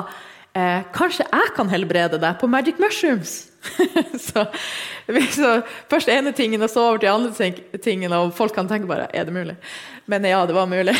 eh, 0.58 0.88
kanskje 0.94 1.26
jeg 1.28 1.54
kan 1.56 1.70
helbrede 1.70 2.18
deg 2.20 2.40
på 2.40 2.50
magic 2.50 2.80
mushrooms. 2.82 3.44
så, 4.28 4.44
så, 5.34 5.52
Først 5.90 6.10
ene 6.12 6.32
tingen, 6.36 6.62
og 6.62 6.70
så 6.72 6.84
over 6.88 7.02
til 7.02 7.12
andre 7.12 7.78
tingen, 7.82 8.14
og 8.14 8.34
folk 8.36 8.54
kan 8.56 8.70
tenke 8.70 8.88
bare 8.90 9.08
er 9.14 9.28
det 9.28 9.34
mulig? 9.34 9.56
Men 10.08 10.26
ja, 10.26 10.44
det 10.48 10.56
var 10.56 10.70
mulig. 10.70 10.94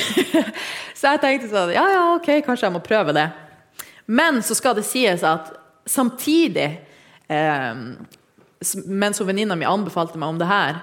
så 0.99 1.15
jeg 1.15 1.23
tenkte 1.25 1.51
sånn 1.53 1.75
ja, 1.77 1.87
ja, 1.95 2.05
ok, 2.17 2.31
kanskje 2.47 2.69
jeg 2.69 2.77
må 2.77 2.85
prøve 2.85 3.15
det. 3.17 3.29
Men 4.09 4.43
så 4.45 4.57
skal 4.57 4.77
det 4.79 4.87
sies 4.89 5.25
at 5.27 5.51
samtidig, 5.89 6.69
eh, 7.29 7.83
mens 8.87 9.21
venninna 9.21 9.57
mi 9.57 9.69
anbefalte 9.69 10.21
meg 10.21 10.35
om 10.35 10.41
det 10.41 10.49
her, 10.49 10.83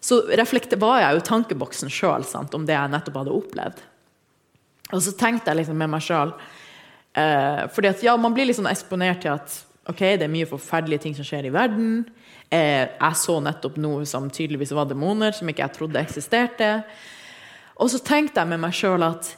så 0.00 0.20
var 0.28 1.00
jeg 1.00 1.16
jo 1.16 1.24
tankeboksen 1.26 1.90
sjøl 1.90 2.24
om 2.36 2.66
det 2.66 2.76
jeg 2.76 2.92
nettopp 2.92 3.16
hadde 3.22 3.34
opplevd. 3.34 3.80
Og 4.94 5.02
så 5.02 5.16
tenkte 5.18 5.50
jeg 5.50 5.62
liksom 5.62 5.80
med 5.80 5.90
meg 5.90 6.04
sjøl 6.04 6.30
eh, 7.16 7.64
fordi 7.72 7.90
at 7.90 8.04
ja, 8.04 8.16
man 8.20 8.36
blir 8.36 8.48
liksom 8.48 8.68
eksponert 8.70 9.24
til 9.24 9.34
at 9.34 9.56
ok, 9.90 10.02
det 10.18 10.26
er 10.26 10.32
mye 10.32 10.48
forferdelige 10.48 11.04
ting 11.06 11.16
som 11.16 11.26
skjer 11.26 11.48
i 11.48 11.54
verden. 11.54 12.04
Eh, 12.50 12.86
jeg 12.86 13.18
så 13.20 13.38
nettopp 13.42 13.78
noe 13.82 14.06
som 14.08 14.28
tydeligvis 14.30 14.74
var 14.76 14.88
demoner, 14.90 15.34
som 15.34 15.48
ikke 15.50 15.64
jeg 15.64 15.76
trodde 15.78 16.02
eksisterte. 16.02 16.70
Og 17.76 17.90
så 17.92 18.00
tenkte 18.02 18.42
jeg 18.42 18.50
med 18.52 18.62
meg 18.62 18.74
sjøl 18.76 19.04
at 19.06 19.32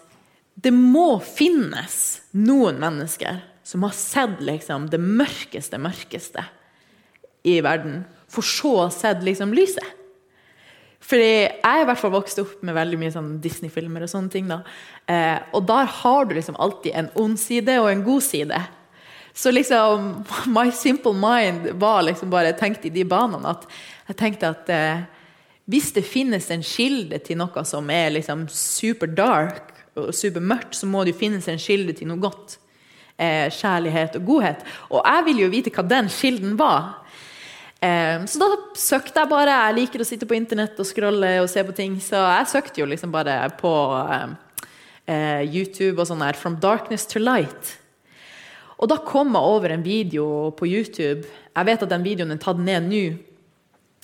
det 0.58 0.72
må 0.74 1.20
finnes 1.22 1.98
noen 2.34 2.80
mennesker 2.82 3.42
som 3.66 3.84
har 3.84 3.94
sett 3.94 4.40
liksom 4.42 4.88
det 4.90 5.00
mørkeste, 5.02 5.78
mørkeste 5.78 6.42
i 7.46 7.58
verden, 7.64 8.02
for 8.28 8.44
så 8.44 8.72
å 8.86 8.88
sett 8.92 9.22
liksom 9.24 9.52
lyset. 9.56 9.97
Fordi 11.04 11.28
jeg 11.28 11.60
er 11.64 11.82
i 11.82 11.86
hvert 11.88 12.00
fall 12.00 12.12
vokst 12.12 12.40
opp 12.42 12.64
med 12.66 12.76
veldig 12.76 12.98
mye 13.00 13.12
sånn 13.14 13.36
Disney-filmer 13.42 14.04
og 14.04 14.10
sånne 14.12 14.32
ting. 14.32 14.48
da. 14.50 14.60
Eh, 15.06 15.38
og 15.54 15.64
der 15.68 15.86
har 16.00 16.26
du 16.26 16.34
liksom 16.36 16.58
alltid 16.58 16.92
en 16.94 17.12
ond 17.14 17.38
side 17.40 17.78
og 17.80 17.90
en 17.92 18.04
god 18.04 18.24
side. 18.26 18.58
Så 19.34 19.52
liksom 19.54 20.24
My 20.56 20.70
simple 20.74 21.14
mind 21.14 21.70
var 21.80 22.02
liksom 22.02 22.30
bare 22.30 22.56
tenkt 22.58 22.84
i 22.84 22.92
de 22.94 23.06
banene 23.08 23.54
at 23.54 23.68
jeg 24.08 24.18
tenkte 24.18 24.50
at 24.50 24.70
eh, 24.72 25.06
hvis 25.68 25.92
det 25.92 26.06
finnes 26.08 26.46
en 26.50 26.64
kilde 26.64 27.18
til 27.20 27.36
noe 27.38 27.64
som 27.68 27.90
er 27.92 28.14
liksom 28.14 28.46
super 28.48 29.10
dark 29.12 29.74
og 29.98 30.14
super 30.16 30.40
mørkt, 30.40 30.78
så 30.78 30.88
må 30.88 31.02
det 31.04 31.12
jo 31.12 31.20
finnes 31.20 31.48
en 31.50 31.60
kilde 31.60 31.92
til 31.98 32.08
noe 32.08 32.22
godt. 32.22 32.56
Eh, 33.18 33.50
kjærlighet 33.52 34.16
og 34.16 34.24
godhet. 34.24 34.64
Og 34.88 35.02
jeg 35.02 35.26
vil 35.26 35.42
jo 35.42 35.50
vite 35.52 35.72
hva 35.74 35.84
den 35.84 36.08
kilden 36.12 36.56
var. 36.56 37.02
Um, 37.78 38.24
så 38.26 38.40
da 38.42 38.46
søkte 38.74 39.22
jeg 39.22 39.30
bare. 39.30 39.54
Jeg 39.68 39.76
liker 39.76 40.02
å 40.02 40.06
sitte 40.06 40.26
på 40.26 40.34
internett 40.34 40.78
og 40.82 40.86
scrolle 40.88 41.36
og 41.44 41.50
se 41.50 41.62
på 41.62 41.74
ting, 41.76 42.00
så 42.02 42.24
jeg 42.26 42.50
søkte 42.50 42.82
jo 42.82 42.88
liksom 42.90 43.12
bare 43.14 43.36
på 43.60 43.70
um, 43.70 44.32
uh, 45.06 45.42
YouTube 45.46 46.00
og 46.00 46.08
sånn 46.10 46.24
der 46.24 46.34
'From 46.34 46.58
darkness 46.58 47.06
to 47.06 47.22
light'. 47.22 47.76
Og 48.82 48.90
da 48.90 48.98
kom 48.98 49.30
jeg 49.34 49.42
over 49.42 49.70
en 49.70 49.82
video 49.82 50.50
på 50.50 50.66
YouTube. 50.66 51.26
Jeg 51.54 51.66
vet 51.66 51.82
at 51.82 51.90
den 51.90 52.02
videoen 52.02 52.34
er 52.34 52.42
tatt 52.42 52.58
ned 52.58 52.90
nå, 52.90 53.04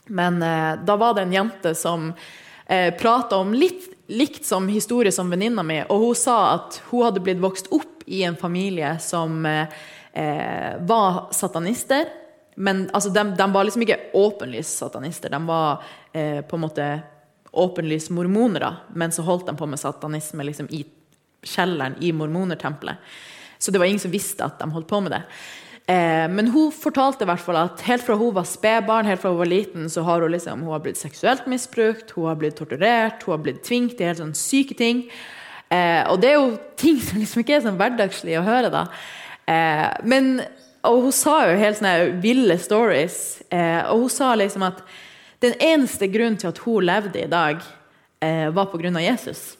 men 0.07 0.39
uh, 0.43 0.79
da 0.79 0.97
var 0.97 1.15
det 1.15 1.27
en 1.27 1.35
jente 1.35 1.75
som 1.75 2.13
uh, 2.15 2.91
prata 2.95 3.43
om 3.43 3.53
litt 3.53 3.91
likt 4.07 4.45
som 4.45 4.69
historie 4.69 5.11
som 5.11 5.31
venninna 5.33 5.63
mi, 5.65 5.81
og 5.89 5.99
hun 5.99 6.15
sa 6.15 6.55
at 6.55 6.83
hun 6.91 7.07
hadde 7.07 7.23
blitt 7.25 7.41
vokst 7.41 7.71
opp 7.73 8.05
i 8.07 8.23
en 8.23 8.37
familie 8.37 8.99
som 9.01 9.47
uh, 9.49 9.67
var 10.85 11.33
satanister 11.33 12.05
men 12.55 12.85
altså, 12.93 13.11
de, 13.11 13.25
de, 13.38 13.47
var 13.53 13.67
liksom 13.67 13.83
ikke 13.83 14.01
åpenlyst 14.14 14.79
satanister. 14.79 15.33
De 15.33 15.40
var 15.47 15.83
eh, 16.12 16.40
på 16.47 16.57
en 16.57 16.64
måte 16.64 16.88
åpenlys 17.55 18.11
mormonere, 18.11 18.73
men 18.95 19.12
så 19.14 19.23
holdt 19.27 19.47
de 19.47 19.57
på 19.59 19.67
med 19.71 19.81
satanisme 19.81 20.47
liksom, 20.47 20.71
i 20.75 20.85
kjelleren 21.45 21.99
i 22.03 22.12
mormonertempelet. 22.12 23.14
Så 23.59 23.71
det 23.71 23.79
var 23.79 23.87
ingen 23.87 24.03
som 24.03 24.12
visste 24.12 24.47
at 24.47 24.59
de 24.61 24.71
holdt 24.71 24.90
på 24.90 25.01
med 25.05 25.14
det. 25.14 25.23
Eh, 25.87 26.27
men 26.33 26.49
hun 26.49 26.73
fortalte 26.73 27.27
i 27.27 27.29
hvert 27.29 27.43
fall 27.45 27.59
at 27.61 27.85
helt 27.85 28.05
fra 28.07 28.17
hun 28.17 28.35
var 28.37 28.49
spedbarn, 28.49 29.09
helt 29.09 29.21
fra 29.21 29.33
hun 29.35 29.43
var 29.43 29.51
liten, 29.51 29.90
så 29.93 30.05
har 30.07 30.25
hun 30.25 30.33
liksom, 30.33 30.64
hun 30.64 30.73
har 30.73 30.83
blitt 30.85 31.01
seksuelt 31.01 31.47
misbrukt, 31.51 32.14
hun 32.17 32.31
har 32.31 32.38
blitt 32.40 32.57
torturert, 32.61 33.23
hun 33.27 33.37
har 33.37 33.43
blitt 33.45 33.62
tvunget 33.67 33.99
til 33.99 34.11
helt 34.11 34.23
sånn 34.23 34.37
syke 34.38 34.77
ting. 34.79 35.05
Eh, 35.69 36.03
og 36.09 36.21
det 36.23 36.33
er 36.33 36.38
jo 36.38 36.55
ting 36.81 37.01
som 37.03 37.21
liksom 37.21 37.45
ikke 37.45 37.59
er 37.59 37.67
sånn 37.67 37.81
hverdagslig 37.81 38.38
å 38.40 38.47
høre, 38.47 38.73
da. 38.73 38.87
Eh, 39.51 39.88
men 40.09 40.38
og 40.85 41.07
hun 41.07 41.14
sa 41.14 41.38
jo 41.49 41.59
helt 41.59 41.81
sånne 41.81 42.20
ville 42.23 42.57
stories. 42.61 43.18
Eh, 43.51 43.83
og 43.90 44.07
hun 44.07 44.12
sa 44.12 44.35
liksom 44.38 44.64
at 44.66 44.83
den 45.44 45.57
eneste 45.61 46.09
grunnen 46.09 46.38
til 46.40 46.53
at 46.53 46.62
hun 46.64 46.85
levde 46.85 47.20
i 47.20 47.31
dag, 47.31 47.61
eh, 48.23 48.49
var 48.55 48.70
pga. 48.73 49.01
Jesus. 49.01 49.57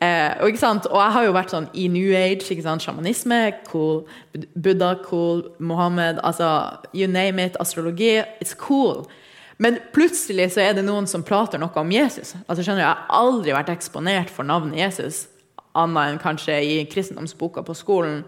Eh, 0.00 0.32
og, 0.40 0.50
og, 0.90 1.00
jeg 1.02 1.12
har 1.12 1.24
jo 1.24 1.32
vært 1.36 1.52
sånn 1.52 1.66
i 1.76 1.88
New 1.92 2.14
Age, 2.16 2.46
ikke 2.48 2.64
sant? 2.64 2.82
sjamanisme, 2.82 3.52
cool. 3.68 4.06
Buddha, 4.54 4.94
cool. 5.04 5.44
Mohammed, 5.58 6.20
altså 6.24 6.78
you 6.94 7.06
name 7.06 7.38
it. 7.38 7.56
Astrologi. 7.60 8.22
It's 8.40 8.56
cool. 8.56 9.06
Men 9.60 9.76
plutselig 9.92 10.54
så 10.54 10.62
er 10.64 10.72
det 10.72 10.86
noen 10.86 11.04
som 11.06 11.22
prater 11.22 11.60
noe 11.60 11.76
om 11.76 11.92
Jesus. 11.92 12.32
Altså 12.46 12.64
skjønner 12.64 12.80
du, 12.80 12.86
Jeg 12.86 12.94
har 12.96 13.18
aldri 13.20 13.52
vært 13.52 13.74
eksponert 13.74 14.32
for 14.32 14.48
navnet 14.48 14.80
Jesus, 14.80 15.26
annet 15.76 16.14
enn 16.14 16.22
kanskje 16.22 16.56
i 16.64 16.78
kristendomsboka 16.88 17.60
på 17.66 17.76
skolen 17.76 18.22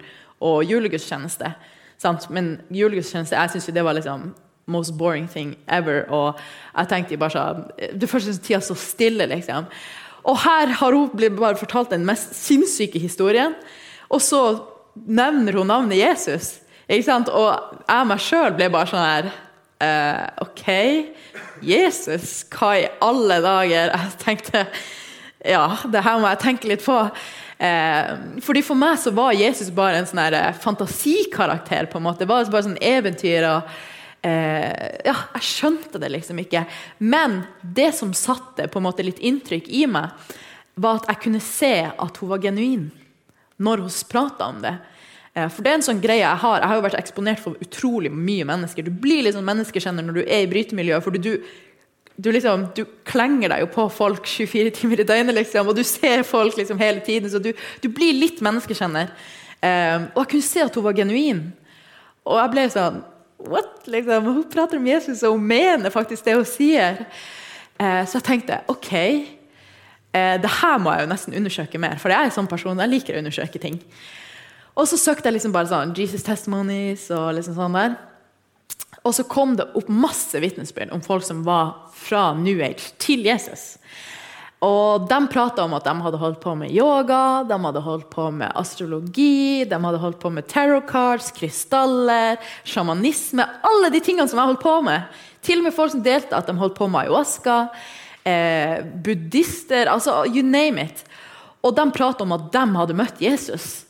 og 0.44 0.66
julegudstjeneste. 0.68 1.54
Sant? 2.02 2.28
Men 2.34 2.56
julegudstjeneste, 2.74 3.38
jeg 3.38 3.54
syns 3.54 3.70
det 3.74 3.84
var 3.86 3.96
liksom 3.98 4.32
most 4.70 4.96
boring 4.98 5.28
thing 5.30 5.54
ever. 5.68 6.04
Og 6.10 6.38
jeg 6.76 6.90
tenkte 6.90 7.18
bare 7.20 7.34
sånn 7.34 7.64
Det 7.98 8.10
første 8.10 8.34
tida 8.42 8.62
så 8.62 8.76
stille, 8.78 9.28
liksom. 9.30 9.68
Og 10.22 10.38
her 10.44 10.70
har 10.78 10.94
hun 10.94 11.10
blitt 11.10 11.34
bare 11.38 11.58
fortalt 11.58 11.90
den 11.90 12.06
mest 12.06 12.34
sinnssyke 12.38 13.00
historien. 13.02 13.56
Og 14.10 14.22
så 14.22 14.42
nevner 14.94 15.58
hun 15.58 15.70
navnet 15.70 15.98
Jesus. 15.98 16.58
Ikke 16.88 17.06
sant? 17.08 17.30
Og 17.30 17.78
jeg 17.88 18.08
meg 18.10 18.22
sjøl 18.22 18.54
ble 18.58 18.68
bare 18.70 18.90
sånn 18.90 19.06
her 19.06 19.30
uh, 19.82 20.46
OK, 20.46 20.66
Jesus, 21.62 22.42
hva 22.54 22.74
i 22.78 22.88
alle 23.02 23.38
dager? 23.42 23.94
Jeg 23.94 24.18
tenkte 24.22 24.66
ja, 25.42 25.64
det 25.90 26.04
her 26.06 26.20
må 26.22 26.30
jeg 26.30 26.42
tenke 26.42 26.68
litt 26.70 26.84
på. 26.84 26.96
Eh, 27.62 28.12
fordi 28.42 28.62
For 28.66 28.78
meg 28.78 28.98
så 28.98 29.12
var 29.14 29.36
Jesus 29.38 29.70
bare 29.74 30.00
en 30.00 30.08
sånn 30.08 30.22
eh, 30.34 30.52
fantasikarakter. 30.58 31.86
på 31.86 31.98
en 31.98 32.06
måte. 32.08 32.24
Det 32.24 32.30
var 32.30 32.50
bare 32.50 32.66
sånn 32.66 32.80
eventyr. 32.80 33.46
og 33.46 33.62
eh, 34.26 34.98
ja, 35.06 35.14
Jeg 35.36 35.46
skjønte 35.46 36.00
det 36.02 36.10
liksom 36.10 36.40
ikke. 36.42 36.64
Men 36.98 37.42
det 37.62 37.92
som 37.94 38.14
satte 38.14 38.66
på 38.68 38.80
en 38.80 38.88
måte 38.88 39.06
litt 39.06 39.22
inntrykk 39.22 39.68
i 39.68 39.86
meg, 39.86 40.10
var 40.74 41.02
at 41.02 41.12
jeg 41.12 41.22
kunne 41.26 41.44
se 41.44 41.74
at 41.86 42.16
hun 42.18 42.32
var 42.32 42.40
genuin 42.42 42.90
når 43.62 43.84
hun 43.84 43.90
prata 44.10 44.48
om 44.48 44.62
det. 44.64 44.76
Eh, 45.34 45.48
for 45.48 45.62
det 45.62 45.70
er 45.70 45.78
en 45.78 45.84
sånn 45.86 46.00
greie 46.02 46.24
Jeg 46.24 46.40
har 46.42 46.60
Jeg 46.60 46.68
har 46.68 46.76
jo 46.76 46.86
vært 46.88 46.98
eksponert 46.98 47.40
for 47.40 47.60
utrolig 47.62 48.10
mye 48.10 48.44
mennesker. 48.48 48.82
Du 48.82 48.90
blir 48.90 49.22
litt 49.22 49.36
sånn 49.36 49.46
menneskekjenner 49.46 50.02
når 50.02 50.18
du 50.18 50.22
er 50.24 50.42
i 50.42 50.50
brytemiljøet. 50.50 51.02
for 51.04 51.12
du 51.12 51.38
du, 52.16 52.28
liksom, 52.32 52.66
du 52.76 52.84
klenger 53.08 53.54
deg 53.54 53.62
jo 53.64 53.68
på 53.72 53.86
folk 53.92 54.26
24 54.28 54.72
timer 54.76 55.00
i 55.00 55.06
døgnet, 55.08 55.36
liksom, 55.36 55.70
og 55.70 55.76
du 55.78 55.82
ser 55.86 56.24
folk 56.28 56.58
liksom 56.58 56.80
hele 56.82 57.00
tiden. 57.04 57.30
Så 57.32 57.40
du, 57.42 57.52
du 57.80 57.88
blir 57.88 58.12
litt 58.18 58.42
menneskekjenner. 58.44 59.12
Um, 59.62 60.08
og 60.12 60.24
jeg 60.24 60.30
kunne 60.34 60.46
se 60.48 60.64
at 60.64 60.76
hun 60.76 60.84
var 60.84 60.96
genuin. 60.98 61.44
Og 62.26 62.38
jeg 62.40 62.54
ble 62.54 62.68
sånn 62.72 63.02
What? 63.42 63.88
Liksom, 63.90 64.26
hun 64.28 64.42
prater 64.46 64.78
om 64.78 64.84
Jesus, 64.86 65.24
og 65.26 65.34
hun 65.34 65.46
mener 65.50 65.90
faktisk 65.90 66.28
det 66.28 66.36
hun 66.38 66.46
sier. 66.46 67.00
Uh, 67.74 68.04
så 68.06 68.20
jeg 68.20 68.26
tenkte 68.28 68.60
OK, 68.70 68.92
uh, 70.14 70.36
det 70.38 70.52
her 70.60 70.76
må 70.78 70.92
jeg 70.94 71.06
jo 71.06 71.10
nesten 71.10 71.38
undersøke 71.40 71.80
mer. 71.82 71.96
For 71.98 72.12
jeg 72.12 72.20
er 72.20 72.30
en 72.30 72.36
sånn 72.36 72.50
person, 72.50 72.78
jeg 72.78 72.92
liker 72.92 73.16
å 73.16 73.24
undersøke 73.24 73.62
ting. 73.62 73.80
Og 74.78 74.86
så 74.88 75.00
søkte 75.00 75.28
jeg 75.28 75.40
liksom 75.40 75.56
bare 75.56 75.68
sånn 75.72 75.96
Jesus 75.96 76.22
Testimonies 76.24 77.08
og 77.12 77.32
liksom 77.36 77.58
sånn 77.58 77.80
der. 77.80 77.98
Og 79.02 79.14
så 79.16 79.24
kom 79.26 79.56
det 79.58 79.70
opp 79.78 79.88
masse 79.90 80.38
vitnesbyrd 80.38 80.92
om 80.94 81.02
folk 81.02 81.24
som 81.26 81.42
var 81.46 81.90
fra 81.96 82.30
New 82.38 82.62
Age 82.62 82.92
til 83.02 83.26
Jesus. 83.26 83.76
Og 84.62 85.08
De 85.10 85.18
prata 85.26 85.64
om 85.64 85.74
at 85.74 85.86
de 85.88 85.94
hadde 86.04 86.20
holdt 86.20 86.38
på 86.42 86.54
med 86.54 86.70
yoga, 86.70 87.42
de 87.48 87.58
hadde 87.64 87.82
holdt 87.82 88.06
på 88.12 88.28
med 88.30 88.52
astrologi, 88.54 89.64
de 89.66 89.80
hadde 89.84 89.98
holdt 89.98 90.20
på 90.22 90.30
med 90.30 90.46
tarot 90.46 90.86
cards, 90.86 91.32
krystaller, 91.34 92.38
sjamanisme 92.62 93.42
Alle 93.66 93.90
de 93.90 94.00
tingene 94.04 94.28
som 94.30 94.38
jeg 94.38 94.52
holdt 94.52 94.62
på 94.62 94.76
med. 94.86 95.10
Til 95.42 95.58
og 95.58 95.66
med 95.66 95.74
folk 95.74 95.96
som 95.96 96.04
delte 96.06 96.38
at 96.38 96.46
de 96.46 96.54
holdt 96.54 96.78
på 96.78 96.86
med 96.86 97.08
ayahuasca. 97.08 97.58
Eh, 98.22 98.84
buddhister, 99.02 99.90
altså 99.90 100.22
you 100.30 100.46
name 100.46 100.86
it. 100.86 101.02
Og 101.66 101.74
de 101.74 101.90
prata 101.90 102.22
om 102.22 102.36
at 102.38 102.52
de 102.54 102.66
hadde 102.78 102.94
møtt 102.94 103.18
Jesus. 103.22 103.82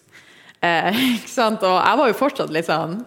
Eh, 0.65 0.89
ikke 1.19 1.35
sant? 1.35 1.69
Og 1.69 1.77
jeg 1.77 2.01
var 2.01 2.09
jo 2.09 2.23
fortsatt 2.25 2.55
litt 2.55 2.73
sånn 2.73 3.03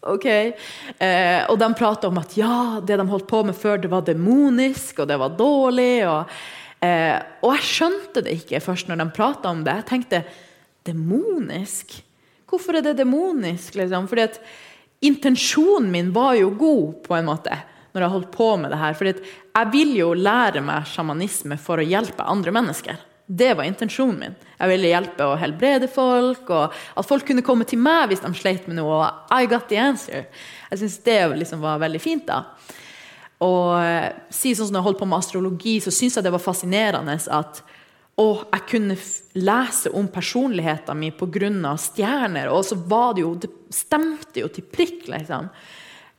OK. 0.00 0.26
Eh, 0.26 1.42
og 1.50 1.58
de 1.60 1.68
prata 1.76 2.08
om 2.08 2.20
at 2.20 2.36
ja, 2.38 2.80
det 2.84 2.96
de 2.96 3.08
holdt 3.10 3.28
på 3.28 3.42
med 3.44 3.56
før, 3.56 3.80
det 3.80 3.90
var 3.92 4.06
demonisk, 4.06 5.02
og 5.02 5.10
det 5.10 5.18
var 5.20 5.34
dårlig. 5.36 5.94
Og, 6.08 6.38
eh, 6.84 7.16
og 7.44 7.56
jeg 7.58 7.66
skjønte 7.68 8.24
det 8.24 8.38
ikke 8.40 8.62
først 8.64 8.88
når 8.88 9.02
de 9.02 9.08
prata 9.16 9.52
om 9.52 9.64
det. 9.66 9.80
Jeg 9.82 9.88
tenkte 9.90 10.22
demonisk? 10.88 11.98
Hvorfor 12.50 12.78
er 12.78 12.86
det 12.86 12.96
demonisk? 13.02 13.76
Liksom? 13.78 14.08
Fordi 14.10 14.26
at 14.26 14.40
intensjonen 15.04 15.90
min 15.92 16.14
var 16.16 16.34
jo 16.40 16.50
god, 16.56 16.96
på 17.04 17.16
en 17.16 17.28
måte, 17.28 17.60
når 17.92 18.04
jeg 18.04 18.14
holdt 18.16 18.32
på 18.34 18.48
med 18.62 18.72
det 18.72 18.80
her. 18.80 18.96
Fordi 18.96 19.14
jeg 19.20 19.72
vil 19.74 19.94
jo 19.98 20.10
lære 20.16 20.64
meg 20.64 20.88
sjamanisme 20.88 21.60
for 21.60 21.80
å 21.80 21.86
hjelpe 21.86 22.26
andre 22.26 22.54
mennesker. 22.56 22.98
Det 23.30 23.52
var 23.54 23.62
intensjonen 23.62 24.18
min. 24.18 24.32
Jeg 24.58 24.70
ville 24.72 24.90
hjelpe 24.90 25.22
å 25.22 25.36
helbrede 25.38 25.86
folk, 25.92 26.48
og 26.50 26.72
at 26.74 27.06
folk 27.06 27.28
kunne 27.28 27.44
komme 27.46 27.62
til 27.68 27.78
meg 27.78 28.08
hvis 28.10 28.24
de 28.24 28.30
sleit 28.34 28.66
med 28.66 28.80
noe. 28.80 29.06
I 29.30 29.46
got 29.50 29.68
the 29.70 29.78
answer. 29.78 30.26
Jeg 30.72 30.80
syns 30.80 30.96
det 31.06 31.20
liksom 31.38 31.62
var 31.62 31.78
veldig 31.78 32.00
fint. 32.02 32.26
da. 32.26 32.40
Og 33.46 33.76
eh, 33.78 34.08
si 34.34 34.50
sånn 34.52 34.68
som 34.68 34.74
Når 34.74 34.80
jeg 34.80 34.88
holdt 34.88 35.00
på 35.00 35.08
med 35.12 35.22
astrologi, 35.22 35.76
så 35.80 35.94
syns 35.94 36.18
jeg 36.18 36.26
det 36.26 36.34
var 36.34 36.42
fascinerende 36.42 37.14
at 37.38 37.62
å, 38.20 38.26
jeg 38.50 38.66
kunne 38.68 38.98
lese 39.38 39.94
om 39.96 40.10
personligheten 40.12 40.98
min 40.98 41.14
pga. 41.16 41.76
stjerner. 41.78 42.50
Og 42.50 42.66
så 42.66 42.76
var 42.76 43.14
det 43.14 43.22
jo 43.22 43.34
Det 43.34 43.50
stemte 43.70 44.42
jo 44.42 44.48
til 44.48 44.66
prikk, 44.66 45.06
liksom. 45.06 45.48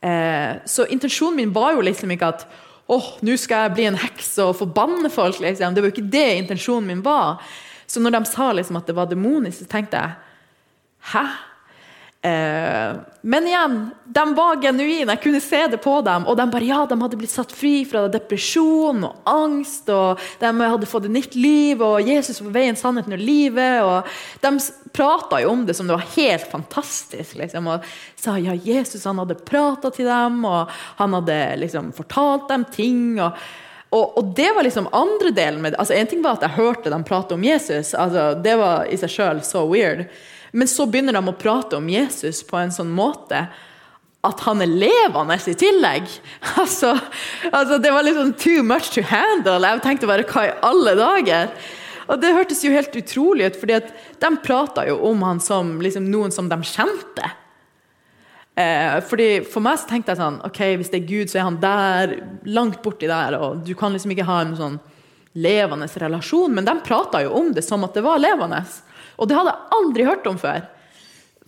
Eh, 0.00 0.64
så 0.64 0.88
intensjonen 0.88 1.36
min 1.36 1.52
var 1.52 1.74
jo 1.76 1.84
liksom 1.84 2.10
ikke 2.10 2.32
at 2.32 2.48
oh, 2.92 3.12
nå 3.24 3.36
skal 3.40 3.66
jeg 3.66 3.76
bli 3.76 3.86
en 3.88 4.00
heks 4.00 4.34
og 4.44 4.56
forbanne 4.58 5.10
folk. 5.12 5.40
Liksom. 5.42 5.74
Det 5.74 5.82
var 5.82 5.90
jo 5.90 5.94
ikke 5.96 6.12
det 6.12 6.26
intensjonen 6.42 6.90
min 6.92 7.04
var. 7.04 7.40
Så 7.86 8.00
når 8.00 8.16
de 8.16 8.22
sa 8.28 8.50
liksom 8.56 8.78
at 8.80 8.88
det 8.88 8.96
var 8.96 9.08
demonisk, 9.10 9.62
så 9.62 9.70
tenkte 9.70 10.00
jeg 10.00 10.14
hæ? 11.12 11.24
Eh, 12.22 12.96
men 13.20 13.46
igjen, 13.46 13.90
de 14.04 14.34
var 14.34 14.60
genuine. 14.62 15.12
Jeg 15.12 15.22
kunne 15.22 15.40
se 15.42 15.60
det 15.66 15.78
på 15.82 15.96
dem. 16.06 16.26
Og 16.30 16.36
de 16.38 16.44
bare, 16.50 16.66
ja, 16.68 16.82
de 16.86 16.98
hadde 17.00 17.18
blitt 17.18 17.32
satt 17.34 17.54
fri 17.54 17.82
fra 17.88 18.04
depresjon 18.10 19.02
og 19.08 19.26
angst. 19.28 19.90
Og 19.90 20.22
de 20.38 20.52
hadde 20.60 20.90
fått 20.90 21.08
et 21.08 21.16
nytt 21.16 21.34
liv, 21.38 21.82
og 21.82 22.06
Jesus 22.06 22.38
var 22.44 22.54
veien, 22.54 22.78
sannheten 22.78 23.16
og 23.16 23.22
livet. 23.22 23.82
Og 23.82 24.44
de 24.44 24.52
prata 24.94 25.42
jo 25.42 25.50
om 25.54 25.66
det 25.66 25.74
som 25.78 25.90
det 25.90 25.96
var 25.96 26.12
helt 26.14 26.46
fantastisk. 26.52 27.34
Liksom, 27.42 27.72
og 27.74 27.90
sa 28.22 28.36
ja, 28.38 28.54
Jesus 28.54 29.08
han 29.08 29.18
hadde 29.22 29.40
prata 29.42 29.90
til 29.90 30.06
dem, 30.10 30.44
og 30.46 30.70
han 31.02 31.18
hadde 31.18 31.42
liksom 31.64 31.90
fortalt 31.96 32.48
dem 32.52 32.68
ting. 32.70 33.02
og 33.22 33.34
og, 33.92 34.14
og, 34.16 34.28
det 34.32 34.48
var 34.56 34.64
liksom 34.64 34.86
andre 34.96 35.30
delen 35.36 35.60
med 35.60 35.74
det. 35.74 35.78
Altså, 35.82 35.92
en 35.92 36.06
ting 36.08 36.22
var 36.24 36.38
at 36.38 36.46
jeg 36.46 36.56
hørte 36.56 36.88
dem 36.88 37.02
prate 37.04 37.36
om 37.36 37.42
Jesus. 37.44 37.90
Altså, 37.92 38.30
det 38.40 38.54
var 38.56 38.86
i 38.88 38.96
seg 38.96 39.12
sjøl 39.12 39.42
så 39.44 39.66
weird. 39.68 40.06
Men 40.52 40.68
så 40.68 40.86
begynner 40.86 41.16
de 41.16 41.22
å 41.28 41.36
prate 41.36 41.78
om 41.78 41.88
Jesus 41.88 42.42
på 42.44 42.58
en 42.60 42.72
sånn 42.74 42.92
måte 42.92 43.46
at 44.22 44.42
han 44.46 44.62
er 44.62 44.70
levende 44.70 45.38
i 45.50 45.58
tillegg. 45.58 46.08
Altså, 46.62 46.92
altså 47.50 47.78
Det 47.82 47.90
var 47.90 48.06
liksom 48.06 48.34
too 48.38 48.62
much 48.62 48.92
to 48.94 49.02
handle. 49.02 49.58
Jeg 49.66 49.82
tenkte 49.82 50.10
bare 50.10 50.26
hva 50.28 50.46
i 50.46 50.56
alle 50.62 50.94
dager? 50.98 51.54
Og 52.10 52.20
det 52.20 52.34
hørtes 52.34 52.62
jo 52.64 52.74
helt 52.74 52.94
utrolig 52.98 53.48
ut, 53.48 53.58
fordi 53.58 53.78
de 54.20 54.30
prata 54.42 54.84
jo 54.88 54.98
om 55.08 55.22
han 55.24 55.40
som 55.40 55.78
liksom 55.82 56.10
noen 56.12 56.34
som 56.34 56.48
de 56.50 56.58
kjente. 56.66 57.30
Eh, 58.54 58.98
fordi 59.08 59.28
For 59.48 59.64
meg 59.64 59.80
så 59.80 59.88
tenkte 59.88 60.12
jeg 60.12 60.20
sånn 60.20 60.42
ok, 60.44 60.58
Hvis 60.76 60.90
det 60.92 60.98
er 60.98 61.06
Gud, 61.08 61.30
så 61.32 61.38
er 61.38 61.46
han 61.46 61.60
der, 61.62 62.18
langt 62.44 62.82
borti 62.84 63.08
der. 63.08 63.38
og 63.38 63.64
Du 63.64 63.72
kan 63.74 63.94
liksom 63.94 64.12
ikke 64.12 64.28
ha 64.28 64.42
en 64.42 64.56
sånn 64.58 64.80
levende 65.32 65.88
relasjon. 65.88 66.52
Men 66.52 66.68
de 66.68 66.76
prata 66.84 67.22
jo 67.24 67.32
om 67.38 67.52
det 67.56 67.64
som 67.64 67.84
at 67.86 67.96
det 67.96 68.04
var 68.04 68.20
levende. 68.20 68.60
Og 69.22 69.28
det 69.30 69.38
hadde 69.38 69.54
jeg 69.54 69.78
aldri 69.78 70.06
hørt 70.08 70.26
om 70.26 70.38
før. 70.40 70.64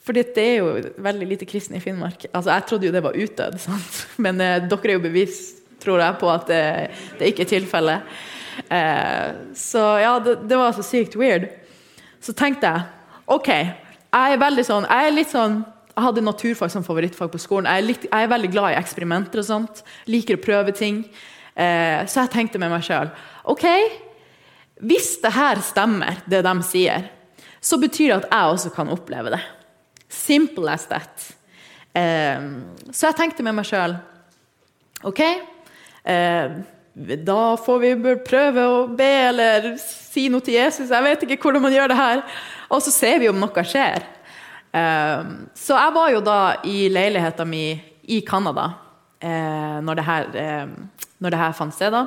Fordi 0.04 0.22
det 0.36 0.44
er 0.44 0.56
jo 0.60 0.94
veldig 1.02 1.26
lite 1.26 1.48
kristne 1.48 1.80
i 1.80 1.82
Finnmark. 1.82 2.26
Altså, 2.30 2.52
Jeg 2.52 2.66
trodde 2.68 2.86
jo 2.86 2.94
det 2.94 3.02
var 3.02 3.18
utdødd, 3.18 3.58
sant? 3.66 4.00
men 4.16 4.40
eh, 4.40 4.62
dere 4.62 4.92
er 4.92 4.98
jo 4.98 5.04
bevis, 5.04 5.42
tror 5.82 6.00
jeg, 6.00 6.16
på 6.20 6.30
at 6.30 6.48
det, 6.48 6.64
det 7.18 7.32
ikke 7.32 7.46
er 7.46 7.52
tilfellet. 7.56 8.16
Eh, 8.70 9.30
så 9.58 9.84
ja, 9.98 10.18
det, 10.22 10.38
det, 10.48 10.58
var 10.60 10.76
så 10.76 10.84
sykt 10.86 11.16
weird. 11.18 11.48
Så 12.22 12.32
tenkte 12.36 12.70
jeg 12.70 12.84
OK, 13.26 13.48
jeg 13.50 14.34
er 14.34 14.38
veldig 14.38 14.62
sånn 14.64 14.84
Jeg 14.86 15.08
er 15.08 15.14
litt 15.16 15.30
sånn 15.32 15.62
jeg 15.94 16.02
hadde 16.02 16.24
naturfag 16.26 16.72
som 16.72 16.82
favorittfag 16.82 17.30
på 17.30 17.38
skolen. 17.38 17.68
Jeg 17.70 17.78
er, 17.78 17.86
litt, 17.86 18.06
jeg 18.08 18.26
er 18.26 18.30
veldig 18.32 18.48
glad 18.50 18.72
i 18.72 18.78
eksperimenter 18.80 19.38
og 19.38 19.46
sånt. 19.46 19.82
Liker 20.10 20.40
å 20.40 20.42
prøve 20.42 20.72
ting. 20.74 21.04
Eh, 21.54 22.00
så 22.10 22.24
jeg 22.24 22.32
tenkte 22.32 22.58
med 22.58 22.72
meg 22.72 22.82
sjøl 22.82 23.12
OK, 23.46 23.62
hvis 24.82 25.12
det 25.22 25.30
her 25.36 25.60
stemmer, 25.62 26.18
det 26.26 26.40
de 26.42 26.54
sier, 26.66 27.06
så 27.64 27.78
betyr 27.80 28.10
det 28.10 28.18
at 28.22 28.28
jeg 28.28 28.52
også 28.52 28.72
kan 28.74 28.92
oppleve 28.92 29.32
det. 29.32 29.40
Simple 30.12 30.68
as 30.72 30.84
that. 30.90 31.30
Eh, 31.96 32.44
så 32.90 33.08
jeg 33.08 33.18
tenkte 33.18 33.44
med 33.46 33.56
meg 33.56 33.68
sjøl 33.68 33.94
OK, 35.04 35.20
eh, 36.10 36.54
da 36.94 37.40
får 37.60 37.80
vi 37.82 38.14
prøve 38.24 38.64
å 38.70 38.76
be 38.88 39.10
eller 39.28 39.74
si 39.80 40.28
noe 40.32 40.44
til 40.44 40.56
Jesus. 40.56 40.92
Jeg 40.92 41.04
vet 41.04 41.24
ikke 41.26 41.40
hvordan 41.42 41.64
man 41.64 41.74
gjør 41.74 41.90
det 41.90 41.98
her. 41.98 42.22
Og 42.72 42.84
så 42.84 42.92
ser 42.94 43.18
vi 43.20 43.28
om 43.28 43.40
noe 43.40 43.64
skjer. 43.66 44.06
Eh, 44.74 45.32
så 45.58 45.80
jeg 45.80 45.96
var 45.96 46.12
jo 46.14 46.22
da 46.24 46.38
i 46.68 46.86
leiligheta 46.92 47.46
mi 47.48 47.66
i 48.12 48.20
Canada 48.26 48.70
eh, 49.20 49.80
når, 49.84 50.00
det 50.00 50.06
her, 50.08 50.30
eh, 50.40 51.06
når 51.18 51.34
det 51.34 51.40
her 51.40 51.56
fant 51.56 51.76
sted. 51.76 51.94
da. 51.94 52.06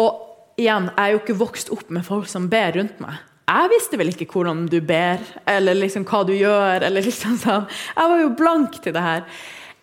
Og 0.00 0.58
igjen, 0.60 0.90
jeg 0.90 1.04
er 1.04 1.14
jo 1.14 1.22
ikke 1.22 1.40
vokst 1.42 1.72
opp 1.74 1.90
med 1.94 2.06
folk 2.06 2.30
som 2.30 2.50
ber 2.50 2.76
rundt 2.78 3.00
meg 3.02 3.22
jeg 3.44 3.70
visste 3.74 3.98
vel 4.00 4.08
ikke 4.08 4.26
hvordan 4.32 4.64
du 4.72 4.78
ber, 4.84 5.20
eller 5.50 5.76
liksom 5.76 6.06
hva 6.08 6.22
du 6.24 6.32
gjør. 6.32 6.86
eller 6.86 7.04
liksom 7.04 7.36
sånn. 7.42 7.66
Jeg 7.92 8.12
var 8.12 8.22
jo 8.22 8.30
blank 8.38 8.78
til 8.80 8.94
det 8.96 9.02
her. 9.04 9.26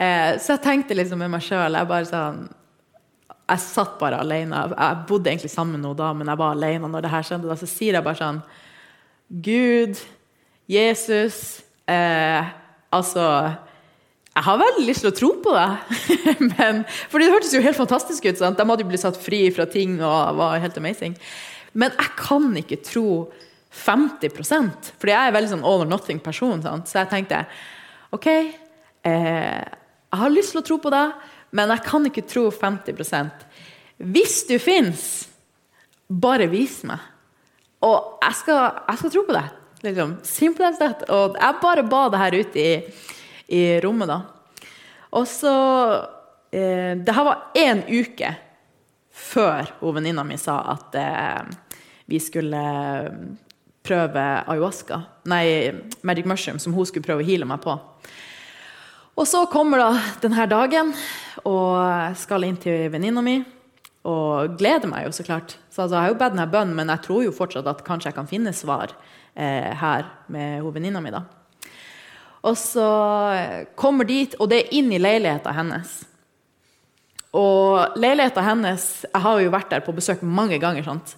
Eh, 0.01 0.31
så 0.41 0.55
jeg 0.55 0.63
tenkte 0.63 0.97
liksom 0.97 1.19
med 1.21 1.29
meg 1.29 1.43
sjøl 1.45 1.75
Jeg 1.77 2.05
sånn 2.09 2.39
Jeg 3.51 3.61
satt 3.61 3.99
bare 3.99 4.21
alene. 4.23 4.63
Jeg 4.73 5.03
bodde 5.07 5.29
egentlig 5.29 5.51
sammen 5.53 5.77
med 5.77 5.85
noe 5.85 5.97
da, 5.99 6.09
men 6.13 6.31
jeg 6.31 6.41
var 6.41 6.55
alene 6.55 6.89
når 6.89 7.05
det 7.05 7.11
her 7.13 7.27
skjedde. 7.27 7.49
Da, 7.51 7.59
så 7.59 7.69
sier 7.69 7.99
jeg 7.99 8.05
bare 8.05 8.21
sånn 8.21 8.41
Gud, 9.29 10.01
Jesus 10.67 11.61
eh, 11.87 12.49
Altså 12.91 13.27
jeg 14.31 14.45
har 14.45 14.59
veldig 14.61 14.83
lyst 14.87 15.03
til 15.03 15.11
å 15.11 15.15
tro 15.15 15.29
på 15.43 15.53
det. 15.53 16.03
men, 16.53 16.85
for 17.11 17.19
det 17.19 17.33
hørtes 17.33 17.51
jo 17.51 17.59
helt 17.63 17.75
fantastisk 17.75 18.29
ut. 18.29 18.37
Sant? 18.39 18.55
De 18.55 18.63
hadde 18.63 18.85
jo 18.85 18.87
blitt 18.87 19.03
satt 19.03 19.19
fri 19.19 19.41
fra 19.51 19.65
ting 19.67 19.97
og 19.99 20.37
var 20.39 20.61
helt 20.63 20.77
amazing. 20.79 21.17
Men 21.75 21.91
jeg 21.97 22.13
kan 22.15 22.47
ikke 22.61 22.79
tro 22.79 23.09
50% 23.71 24.91
fordi 24.99 25.13
jeg 25.13 25.29
er 25.29 25.35
veldig 25.35 25.51
sånn 25.53 25.67
all 25.67 25.85
or 25.85 25.89
nothing-person. 25.89 26.63
Så 26.85 26.99
jeg 26.99 27.11
tenkte 27.11 27.45
OK, 28.11 28.27
eh, 28.27 29.61
jeg 29.61 30.19
har 30.19 30.33
lyst 30.33 30.51
til 30.55 30.61
å 30.61 30.67
tro 30.67 30.77
på 30.83 30.91
deg, 30.91 31.13
men 31.55 31.71
jeg 31.71 31.85
kan 31.87 32.07
ikke 32.07 32.27
tro 32.27 32.49
50% 32.51 33.47
Hvis 34.11 34.41
du 34.49 34.57
fins, 34.59 35.29
bare 36.11 36.49
vis 36.51 36.81
meg. 36.87 36.99
Og 37.85 38.21
jeg 38.21 38.37
skal, 38.41 38.81
jeg 38.89 38.99
skal 38.99 39.13
tro 39.13 39.23
på 39.27 39.35
deg. 39.37 39.57
Liksom. 39.85 40.15
Simple 40.27 40.67
as 40.67 40.79
that. 40.81 41.05
Og 41.09 41.37
jeg 41.39 41.59
bare 41.61 41.85
ba 41.87 42.01
det 42.11 42.21
her 42.21 42.37
ute 42.41 42.61
i, 42.61 42.71
i 43.57 43.61
rommet, 43.83 44.11
da. 44.11 44.19
Og 45.17 45.27
så 45.27 45.53
eh, 46.51 46.97
Det 46.97 47.15
her 47.15 47.27
var 47.27 47.51
én 47.57 47.83
uke 47.87 48.33
før 49.11 49.67
venninna 49.83 50.23
mi 50.23 50.37
sa 50.39 50.61
at 50.71 50.95
eh, 50.95 51.41
vi 52.07 52.19
skulle 52.19 52.61
prøve 53.85 54.25
ayahuasca. 54.45 55.01
Nei, 55.31 55.71
magic 56.01 56.27
mushroom, 56.29 56.59
som 56.59 56.73
hun 56.73 56.85
skulle 56.85 57.05
prøve 57.05 57.23
å 57.23 57.27
heale 57.27 57.47
meg 57.49 57.61
på. 57.63 57.77
Og 59.19 59.27
så 59.27 59.43
kommer 59.51 59.81
da 59.81 59.89
denne 60.23 60.45
dagen, 60.49 60.93
og 61.45 62.15
skal 62.17 62.47
inn 62.47 62.59
til 62.61 62.87
venninna 62.93 63.23
mi. 63.25 63.41
Og 64.07 64.55
gleder 64.57 64.89
meg 64.89 65.05
jo, 65.05 65.13
så 65.13 65.25
klart. 65.25 65.57
Så 65.69 65.83
altså, 65.83 65.95
jeg 65.95 66.01
har 66.01 66.13
jo 66.13 66.19
bedt 66.21 66.35
denne 66.35 66.49
bønnen, 66.49 66.77
men 66.77 66.89
jeg 66.89 67.05
tror 67.05 67.25
jo 67.25 67.35
fortsatt 67.35 67.67
at 67.69 67.83
kanskje 67.85 68.09
jeg 68.09 68.17
kan 68.17 68.29
finne 68.29 68.53
svar 68.55 68.95
eh, 69.35 69.69
her 69.77 70.07
med 70.33 70.65
venninna 70.73 71.03
mi. 71.03 71.13
da. 71.13 71.25
Og 72.41 72.57
så 72.57 72.87
kommer 73.77 74.07
dit, 74.09 74.33
og 74.39 74.49
det 74.49 74.63
er 74.63 74.73
inn 74.79 74.89
i 74.93 75.01
leiligheta 75.01 75.53
hennes. 75.53 75.99
Og 77.37 77.93
leiligheta 77.95 78.41
hennes 78.43 79.05
Jeg 79.05 79.23
har 79.23 79.39
jo 79.39 79.51
vært 79.53 79.69
der 79.71 79.83
på 79.85 79.93
besøk 79.95 80.23
mange 80.25 80.57
ganger. 80.59 80.83
sant? 80.83 81.15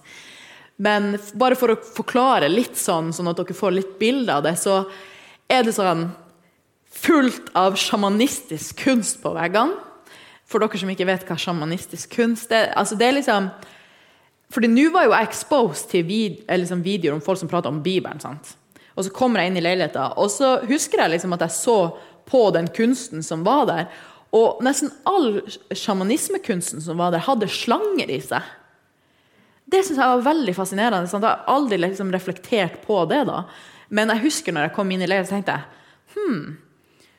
Men 0.76 1.14
bare 1.38 1.56
for 1.58 1.70
å 1.74 1.78
forklare 1.78 2.50
litt 2.50 2.78
sånn, 2.78 3.12
sånn 3.14 3.30
at 3.30 3.38
dere 3.38 3.56
får 3.56 3.76
litt 3.76 3.92
bilde 4.00 4.34
av 4.34 4.42
det, 4.46 4.56
så 4.58 4.82
er 5.50 5.66
det 5.66 5.76
sånn 5.76 6.08
fullt 6.94 7.52
av 7.58 7.76
sjamanistisk 7.78 8.82
kunst 8.84 9.20
på 9.22 9.34
veggene. 9.36 9.76
For 10.50 10.62
dere 10.62 10.80
som 10.80 10.90
ikke 10.92 11.06
vet 11.08 11.24
hva 11.28 11.38
sjamanistisk 11.40 12.12
kunst 12.18 12.52
er. 12.54 12.72
Altså 12.78 12.98
det 12.98 13.08
er 13.08 13.18
liksom 13.20 13.48
fordi 14.54 14.68
nå 14.70 14.90
var 14.94 15.06
jo 15.06 15.14
jeg 15.16 15.26
exposed 15.26 15.88
til 15.90 16.04
vid, 16.06 16.42
liksom 16.46 16.84
videoer 16.84 17.16
om 17.16 17.22
folk 17.24 17.40
som 17.40 17.50
prater 17.50 17.72
om 17.72 17.80
Bibelen. 17.82 18.20
sant? 18.22 18.52
Og 18.94 19.06
så 19.06 19.10
kommer 19.10 19.40
jeg 19.40 19.50
inn 19.50 19.58
i 19.58 19.64
leiligheten, 19.64 20.14
og 20.20 20.28
så 20.30 20.60
husker 20.68 21.00
jeg 21.02 21.16
liksom 21.16 21.34
at 21.34 21.42
jeg 21.42 21.56
så 21.56 21.78
på 22.30 22.42
den 22.54 22.68
kunsten 22.76 23.24
som 23.26 23.42
var 23.46 23.64
der. 23.66 23.88
Og 24.34 24.62
nesten 24.62 24.92
all 25.08 25.40
sjamanismekunsten 25.74 26.82
som 26.84 27.00
var 27.02 27.10
der, 27.14 27.24
hadde 27.26 27.50
slanger 27.50 28.10
i 28.10 28.20
seg. 28.22 28.46
Det 29.64 29.80
syns 29.84 29.96
jeg 29.96 30.10
var 30.16 30.26
veldig 30.26 30.54
fascinerende. 30.56 31.08
Sant? 31.08 31.24
Jeg 31.24 31.32
har 31.32 31.54
aldri 31.54 31.78
liksom 31.80 32.12
reflektert 32.12 32.82
på 32.84 32.98
det. 33.10 33.22
da. 33.30 33.44
Men 33.88 34.12
jeg 34.12 34.26
husker 34.26 34.54
når 34.54 34.68
jeg 34.68 34.76
kom 34.76 34.92
inn 34.92 35.04
i 35.04 35.08
leiligheten, 35.08 35.40
tenkte 35.40 35.56
jeg 35.56 36.16
hmm, 36.16 36.56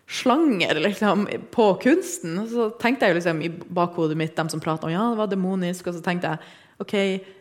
slanger 0.07 0.79
liksom, 0.83 1.25
på 1.51 1.69
kunsten. 1.81 2.37
Så 2.49 2.69
tenkte 2.81 3.09
jeg 3.09 3.19
liksom 3.19 3.41
i 3.41 3.49
bakhodet 3.49 4.17
mitt, 4.19 4.35
dem 4.37 4.51
som 4.51 4.61
prater 4.63 4.89
om 4.89 4.93
ja, 4.93 5.09
det 5.11 5.21
var 5.21 5.31
demonisk, 5.31 5.89
og 5.89 5.97
så 5.97 6.05
tenkte 6.05 6.35
jeg 6.35 6.85
OK, 6.85 6.95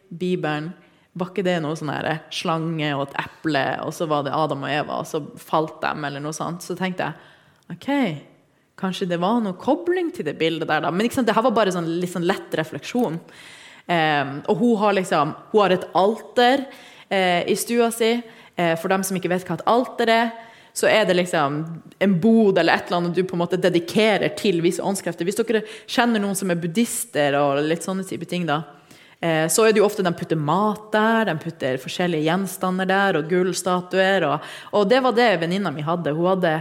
Bibelen. 0.08 0.72
Var 1.14 1.30
ikke 1.30 1.44
det 1.46 1.60
noe 1.62 1.76
sånn 1.78 1.92
slange 2.34 2.88
og 2.96 3.04
et 3.04 3.18
eple, 3.22 3.64
og 3.84 3.92
så 3.94 4.08
var 4.10 4.24
det 4.26 4.34
Adam 4.34 4.64
og 4.66 4.72
Eva, 4.72 5.02
og 5.02 5.06
så 5.06 5.20
falt 5.38 5.76
dem, 5.84 6.02
eller 6.08 6.22
noe 6.22 6.34
sånt. 6.34 6.64
Så 6.64 6.74
tenkte 6.78 7.06
jeg 7.06 7.76
OK, 7.76 7.90
kanskje 8.80 9.06
det 9.12 9.20
var 9.22 9.38
noe 9.42 9.54
kobling 9.60 10.10
til 10.14 10.26
det 10.26 10.34
bildet 10.40 10.66
der, 10.70 10.82
da. 10.82 10.90
Men 10.90 11.10
sant, 11.14 11.28
det 11.28 11.36
her 11.36 11.46
var 11.46 11.54
bare 11.54 11.74
sånn, 11.74 11.86
litt 12.02 12.10
sånn 12.16 12.26
lett 12.26 12.56
refleksjon. 12.58 13.20
Eh, 13.86 14.32
og 14.48 14.56
hun 14.56 14.76
har 14.80 14.94
liksom 14.96 15.34
Hun 15.52 15.60
har 15.60 15.74
et 15.74 15.88
alter 15.92 16.64
eh, 17.08 17.44
i 17.50 17.56
stua 17.56 17.90
si. 17.92 18.16
Eh, 18.56 18.74
for 18.80 18.88
dem 18.88 19.02
som 19.02 19.16
ikke 19.16 19.32
vet 19.32 19.46
hva 19.48 19.58
et 19.58 19.66
alter 19.70 20.10
er, 20.12 20.30
så 20.74 20.88
er 20.90 21.04
det 21.06 21.14
liksom 21.14 21.58
en 22.02 22.14
bod 22.20 22.58
eller 22.58 22.74
et 22.74 22.88
eller 22.88 23.00
annet 23.00 23.14
du 23.14 23.22
på 23.22 23.36
en 23.36 23.44
måte 23.44 23.58
dedikerer 23.62 24.34
til 24.38 24.58
visse 24.62 24.82
åndskrefter. 24.82 25.26
Hvis 25.26 25.38
dere 25.38 25.62
kjenner 25.86 26.22
noen 26.22 26.38
som 26.38 26.50
er 26.50 26.58
buddhister 26.58 27.36
og 27.38 27.62
litt 27.62 27.86
sånne 27.86 28.06
type 28.06 28.26
ting, 28.30 28.46
da, 28.48 28.60
eh, 29.22 29.46
så 29.46 29.66
er 29.66 29.74
det 29.74 29.82
jo 29.82 29.86
ofte 29.86 30.02
de 30.06 30.14
putter 30.14 30.38
mat 30.38 30.88
der, 30.94 31.30
de 31.30 31.36
putter 31.42 31.78
forskjellige 31.82 32.26
gjenstander 32.26 32.90
der, 32.90 33.20
og 33.20 33.30
gullstatuer. 33.30 34.26
Og, 34.30 34.50
og 34.74 34.90
det 34.90 35.02
var 35.06 35.14
det 35.14 35.30
venninna 35.44 35.70
mi 35.74 35.86
hadde. 35.86 36.14
Hun 36.14 36.32
hadde 36.32 36.56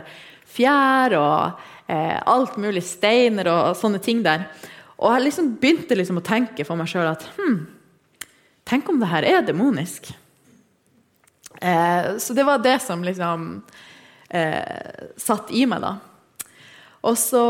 fjær 0.53 1.17
og 1.17 1.65
eh, 1.89 2.17
alt 2.29 2.57
mulig 2.61 2.85
steiner 2.85 3.49
og 3.49 3.77
sånne 3.81 4.01
ting 4.01 4.21
der. 4.25 4.45
Og 5.03 5.11
jeg 5.11 5.25
liksom 5.25 5.53
begynte 5.59 5.97
liksom 5.99 6.21
å 6.21 6.25
tenke 6.25 6.65
for 6.67 6.79
meg 6.79 6.87
sjøl 6.91 7.09
at 7.09 7.25
hm, 7.35 7.57
tenk 8.67 8.89
om 8.89 9.01
det 9.01 9.11
her 9.11 9.27
er 9.27 9.45
demonisk? 9.45 10.07
Eh, 11.59 12.15
så 12.23 12.35
det 12.35 12.45
var 12.47 12.63
det 12.63 12.77
som 12.83 13.03
liksom 13.03 13.47
eh, 14.29 15.11
satt 15.19 15.51
i 15.51 15.65
meg, 15.69 15.83
da. 15.83 15.93
Og 17.03 17.17
så 17.19 17.45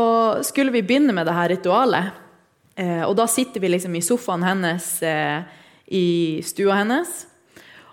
skulle 0.46 0.74
vi 0.74 0.82
begynne 0.82 1.14
med 1.14 1.28
det 1.28 1.36
her 1.36 1.52
ritualet. 1.54 2.10
Eh, 2.74 3.04
og 3.06 3.14
da 3.18 3.28
sitter 3.30 3.62
vi 3.62 3.70
liksom 3.70 3.94
i 3.94 4.02
sofaen 4.02 4.42
hennes 4.42 4.88
eh, 5.06 5.46
i 5.94 6.06
stua 6.46 6.80
hennes. 6.80 7.20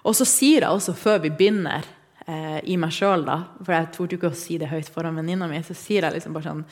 Og 0.01 0.17
så 0.17 0.25
sier 0.25 0.65
jeg 0.65 0.73
også 0.73 0.97
før 0.97 1.21
vi 1.27 1.33
begynner, 1.37 1.85
eh, 2.25 2.57
i 2.65 2.77
meg 2.81 2.93
sjøl, 2.95 3.27
da, 3.27 3.43
for 3.61 3.75
jeg 3.75 3.91
torde 3.93 4.17
ikke 4.17 4.31
å 4.31 4.37
si 4.37 4.57
det 4.61 4.71
høyt 4.71 4.89
foran 4.89 5.19
venninna 5.21 5.49
mi, 5.49 5.61
så 5.65 5.77
sier 5.77 6.07
jeg 6.07 6.17
liksom 6.17 6.33
bare 6.33 6.49
sånn 6.49 6.65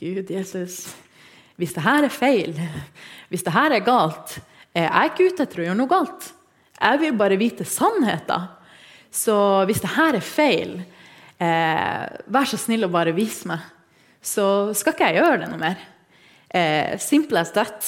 Gud, 0.00 0.32
Jesus, 0.32 0.86
hvis 1.60 1.74
det 1.76 1.84
her 1.84 2.06
er 2.06 2.14
feil, 2.14 2.56
hvis 3.30 3.44
det 3.44 3.52
her 3.52 3.74
er 3.76 3.84
galt 3.84 4.38
Jeg 4.72 4.86
er 4.86 5.10
ikke 5.10 5.26
ute 5.28 5.44
etter 5.44 5.60
å 5.60 5.64
gjøre 5.64 5.78
noe 5.80 5.90
galt. 5.90 6.26
Jeg 6.78 6.98
vil 7.02 7.16
bare 7.18 7.36
vite 7.40 7.64
sannheten. 7.66 8.44
Så 9.10 9.34
hvis 9.66 9.80
det 9.82 9.90
her 9.96 10.14
er 10.14 10.22
feil, 10.22 10.76
eh, 11.42 12.04
vær 12.30 12.46
så 12.46 12.58
snill 12.60 12.86
å 12.86 12.92
bare 12.92 13.10
vise 13.16 13.50
meg, 13.50 13.64
så 14.22 14.70
skal 14.78 14.94
ikke 14.94 15.08
jeg 15.10 15.18
gjøre 15.18 15.40
det 15.42 15.48
noe 15.50 15.58
mer. 15.58 15.82
Eh, 16.54 16.94
simple 17.02 17.42
as 17.42 17.50
that. 17.56 17.82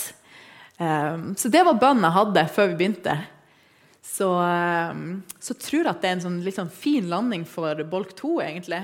Eh, 0.83 1.23
så 1.39 1.53
det 1.55 1.63
var 1.69 1.79
bønnen 1.79 2.09
jeg 2.09 2.19
hadde 2.19 2.45
før 2.57 2.73
vi 2.73 2.81
begynte. 2.81 3.15
Så, 4.03 4.29
eh, 4.43 5.03
så 5.39 5.55
tror 5.55 5.85
jeg 5.85 5.93
at 5.95 6.03
det 6.03 6.11
er 6.11 6.17
en 6.19 6.27
sånn, 6.27 6.43
litt 6.43 6.59
sånn 6.59 6.75
fin 6.75 7.07
landing 7.09 7.47
for 7.47 7.79
bolk 7.87 8.17
to, 8.19 8.41
egentlig. 8.43 8.83